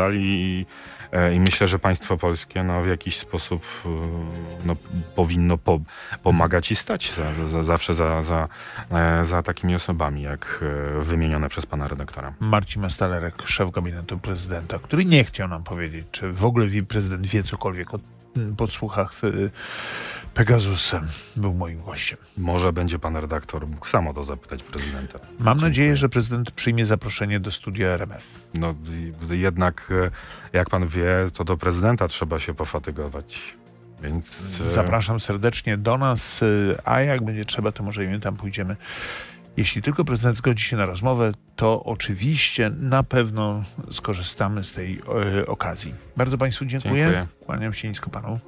i, 0.09 0.65
e, 1.11 1.33
i 1.33 1.39
myślę, 1.39 1.67
że 1.67 1.79
państwo 1.79 2.17
polskie 2.17 2.63
no, 2.63 2.81
w 2.81 2.87
jakiś 2.87 3.17
sposób 3.17 3.65
e, 3.85 3.89
no, 4.65 4.75
powinno 5.15 5.57
po, 5.57 5.79
pomagać 6.23 6.71
i 6.71 6.75
stać 6.75 7.11
za, 7.11 7.47
za, 7.47 7.63
zawsze 7.63 7.93
za, 7.93 8.23
za, 8.23 8.47
e, 8.91 9.25
za 9.25 9.41
takimi 9.41 9.75
osobami, 9.75 10.21
jak 10.21 10.63
wymienione 10.99 11.49
przez 11.49 11.65
pana 11.65 11.87
redaktora. 11.87 12.33
Marcin 12.39 12.81
Mastalerek, 12.81 13.35
szef 13.45 13.71
gabinetu 13.71 14.19
prezydenta, 14.19 14.79
który 14.79 15.05
nie 15.05 15.23
chciał 15.23 15.47
nam 15.47 15.63
powiedzieć, 15.63 16.07
czy 16.11 16.31
w 16.31 16.45
ogóle 16.45 16.67
prezydent 16.87 17.27
wie 17.27 17.43
cokolwiek 17.43 17.93
o 17.93 17.99
podsłuchach 18.57 19.13
Pegasusem, 20.33 21.07
był 21.35 21.53
moim 21.53 21.83
gościem. 21.83 22.17
Może 22.37 22.73
będzie 22.73 22.99
pan 22.99 23.15
redaktor 23.17 23.67
mógł 23.67 23.87
sam 23.87 24.07
o 24.07 24.13
to 24.13 24.23
zapytać 24.23 24.63
prezydenta. 24.63 25.19
Mam 25.39 25.57
nadzieję, 25.57 25.97
że 25.97 26.09
prezydent 26.09 26.51
przyjmie 26.51 26.85
zaproszenie 26.85 27.39
do 27.39 27.51
studia 27.51 27.87
RMF. 27.87 28.27
No 28.53 28.75
jednak, 29.29 29.91
e, 29.91 30.57
jak 30.57 30.69
pan 30.69 30.87
wie, 30.87 31.05
to 31.33 31.43
do 31.43 31.57
prezydenta 31.57 32.07
trzeba 32.07 32.39
się 32.39 32.53
pofatygować. 32.53 33.55
Więc 34.03 34.57
e, 34.65 34.69
Zapraszam 34.69 35.19
serdecznie 35.19 35.77
do 35.77 35.97
nas, 35.97 36.41
y, 36.41 36.77
a 36.85 37.01
jak 37.01 37.23
będzie 37.23 37.45
trzeba, 37.45 37.71
to 37.71 37.83
może 37.83 38.05
i 38.05 38.07
my 38.07 38.19
tam 38.19 38.35
pójdziemy. 38.35 38.75
Jeśli 39.57 39.81
tylko 39.81 40.05
prezydent 40.05 40.37
zgodzi 40.37 40.63
się 40.63 40.77
na 40.77 40.85
rozmowę, 40.85 41.31
to 41.55 41.83
oczywiście 41.83 42.71
na 42.79 43.03
pewno 43.03 43.63
skorzystamy 43.91 44.63
z 44.63 44.73
tej 44.73 45.01
e, 45.39 45.45
okazji. 45.47 45.93
Bardzo 46.17 46.37
Państwu 46.37 46.65
dziękuję. 46.65 46.93
Dziękuję. 46.93 47.27
Kłaniam 47.45 47.73
się 47.73 47.89
nisko 47.89 48.09
Panu. 48.09 48.39